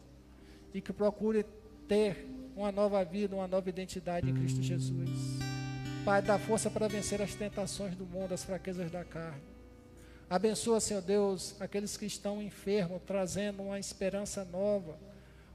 e 0.73 0.81
que 0.81 0.93
procure 0.93 1.45
ter 1.89 2.27
uma 2.57 2.73
nova 2.73 3.05
vida, 3.05 3.37
uma 3.37 3.47
nova 3.47 3.69
identidade 3.69 4.31
em 4.31 4.35
Cristo 4.35 4.63
Jesus. 4.63 5.11
Pai, 6.05 6.23
dá 6.23 6.39
força 6.39 6.71
para 6.71 6.89
vencer 6.89 7.21
as 7.21 7.35
tentações 7.35 7.95
do 7.97 8.07
mundo, 8.07 8.33
as 8.33 8.45
fraquezas 8.45 8.91
da 8.91 9.05
carne. 9.05 9.43
Abençoa, 10.29 10.81
Senhor 10.81 11.03
Deus, 11.03 11.55
aqueles 11.61 11.97
que 11.97 12.07
estão 12.07 12.43
enfermos, 12.43 13.01
trazendo 13.07 13.63
uma 13.63 13.79
esperança 13.79 14.45
nova, 14.45 14.99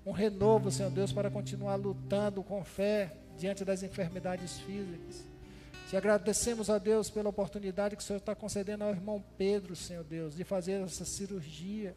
um 0.06 0.12
renovo, 0.12 0.72
Senhor 0.72 0.92
Deus, 0.92 1.12
para 1.12 1.30
continuar 1.30 1.76
lutando 1.76 2.42
com 2.42 2.64
fé 2.64 3.14
diante 3.38 3.66
das 3.66 3.84
enfermidades 3.84 4.60
físicas. 4.60 5.26
Te 5.92 5.98
agradecemos 5.98 6.70
a 6.70 6.78
Deus 6.78 7.10
pela 7.10 7.28
oportunidade 7.28 7.98
que 7.98 8.02
o 8.02 8.06
Senhor 8.06 8.20
está 8.20 8.34
concedendo 8.34 8.86
ao 8.86 8.92
irmão 8.92 9.22
Pedro, 9.38 9.76
Senhor 9.76 10.06
Deus, 10.06 10.34
de 10.34 10.46
fazer 10.46 10.82
essa 10.82 11.04
cirurgia. 11.04 11.94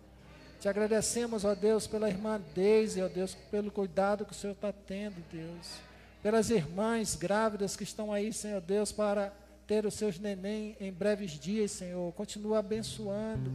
Te 0.61 0.69
agradecemos, 0.69 1.45
ó 1.45 1.55
Deus, 1.55 1.87
pela 1.87 2.09
irmã 2.09 2.43
Deise, 2.57 3.01
ó 3.01 3.07
Deus, 3.07 3.37
pelo 3.53 3.71
cuidado 3.71 4.25
que 4.25 4.33
o 4.33 4.35
Senhor 4.35 4.55
está 4.55 4.73
tendo, 4.73 5.23
Deus. 5.31 5.79
Pelas 6.25 6.51
irmãs 6.51 7.15
grávidas 7.15 7.77
que 7.77 7.85
estão 7.85 8.13
aí, 8.13 8.33
Senhor 8.33 8.61
Deus, 8.61 8.91
para 8.91 9.33
ter 9.65 9.87
os 9.87 9.95
seus 9.95 10.19
neném 10.19 10.77
em 10.81 10.91
breves 10.91 11.39
dias, 11.39 11.71
Senhor. 11.71 12.13
Continua 12.15 12.59
abençoando, 12.59 13.49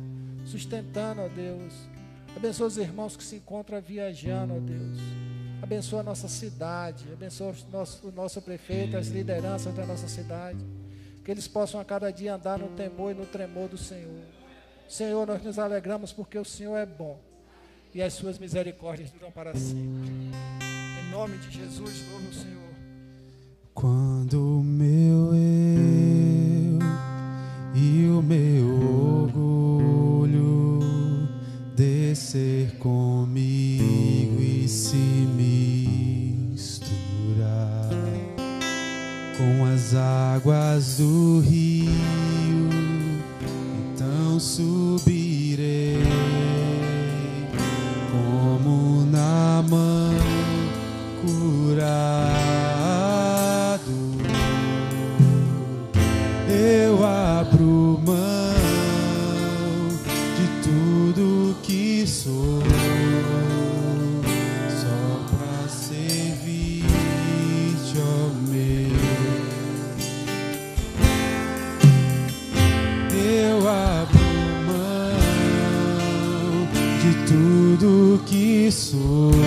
sustentando, 0.45 1.19
ó 1.19 1.27
Deus. 1.27 1.73
Abençoa 2.33 2.67
os 2.67 2.77
irmãos 2.77 3.17
que 3.17 3.25
se 3.25 3.35
encontram 3.35 3.81
viajando, 3.81 4.53
ó 4.55 4.59
Deus. 4.61 4.99
Abençoa 5.61 5.99
a 5.99 6.03
nossa 6.03 6.27
cidade, 6.27 7.05
abençoa 7.11 7.51
o 7.51 7.71
nosso, 7.71 8.07
o 8.07 8.11
nosso 8.11 8.41
prefeito, 8.41 8.97
as 8.97 9.07
lideranças 9.07 9.73
da 9.73 9.85
nossa 9.85 10.07
cidade. 10.07 10.59
Que 11.23 11.31
eles 11.31 11.47
possam 11.47 11.79
a 11.79 11.85
cada 11.85 12.11
dia 12.11 12.35
andar 12.35 12.57
no 12.57 12.69
temor 12.69 13.11
e 13.11 13.13
no 13.13 13.25
tremor 13.25 13.67
do 13.67 13.77
Senhor. 13.77 14.23
Senhor, 14.87 15.27
nós 15.27 15.43
nos 15.43 15.59
alegramos 15.59 16.11
porque 16.11 16.37
o 16.37 16.45
Senhor 16.45 16.75
é 16.77 16.85
bom 16.85 17.19
e 17.93 18.01
as 18.01 18.13
suas 18.13 18.39
misericórdias 18.39 19.11
duram 19.11 19.31
para 19.31 19.53
sempre. 19.55 20.09
Em 20.99 21.11
nome 21.11 21.37
de 21.37 21.51
Jesus, 21.51 22.09
louvo 22.09 22.29
o 22.29 22.33
Senhor. 22.33 22.68
Águas 40.39 40.95
do 40.97 41.41
rio, 41.41 41.91
então 43.93 44.39
subirei 44.39 45.18
soul. 78.89 79.38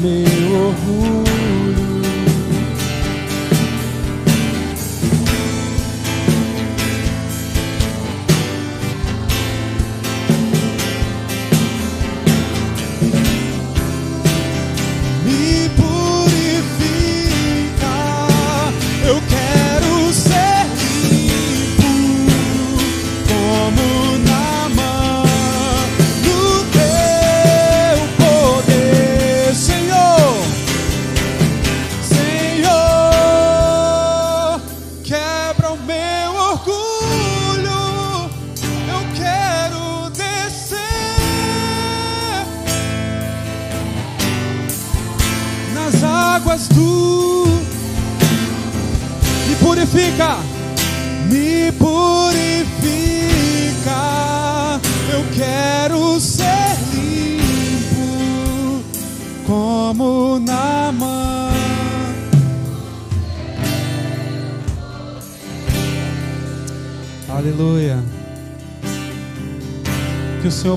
me. 0.00 0.39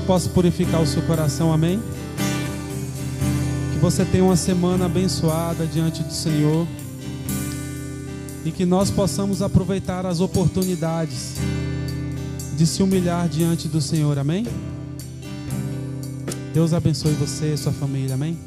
possa 0.04 0.28
purificar 0.28 0.80
o 0.80 0.86
seu 0.86 1.02
coração, 1.02 1.52
amém? 1.52 1.82
Que 3.72 3.78
você 3.78 4.04
tenha 4.04 4.24
uma 4.24 4.36
semana 4.36 4.86
abençoada 4.86 5.66
diante 5.66 6.02
do 6.02 6.12
Senhor 6.12 6.66
e 8.44 8.50
que 8.50 8.64
nós 8.64 8.90
possamos 8.90 9.40
aproveitar 9.42 10.04
as 10.06 10.20
oportunidades 10.20 11.34
de 12.56 12.66
se 12.66 12.82
humilhar 12.82 13.28
diante 13.28 13.66
do 13.66 13.80
Senhor, 13.80 14.18
amém? 14.18 14.46
Deus 16.52 16.72
abençoe 16.72 17.12
você 17.12 17.54
e 17.54 17.56
sua 17.56 17.72
família, 17.72 18.14
amém? 18.14 18.38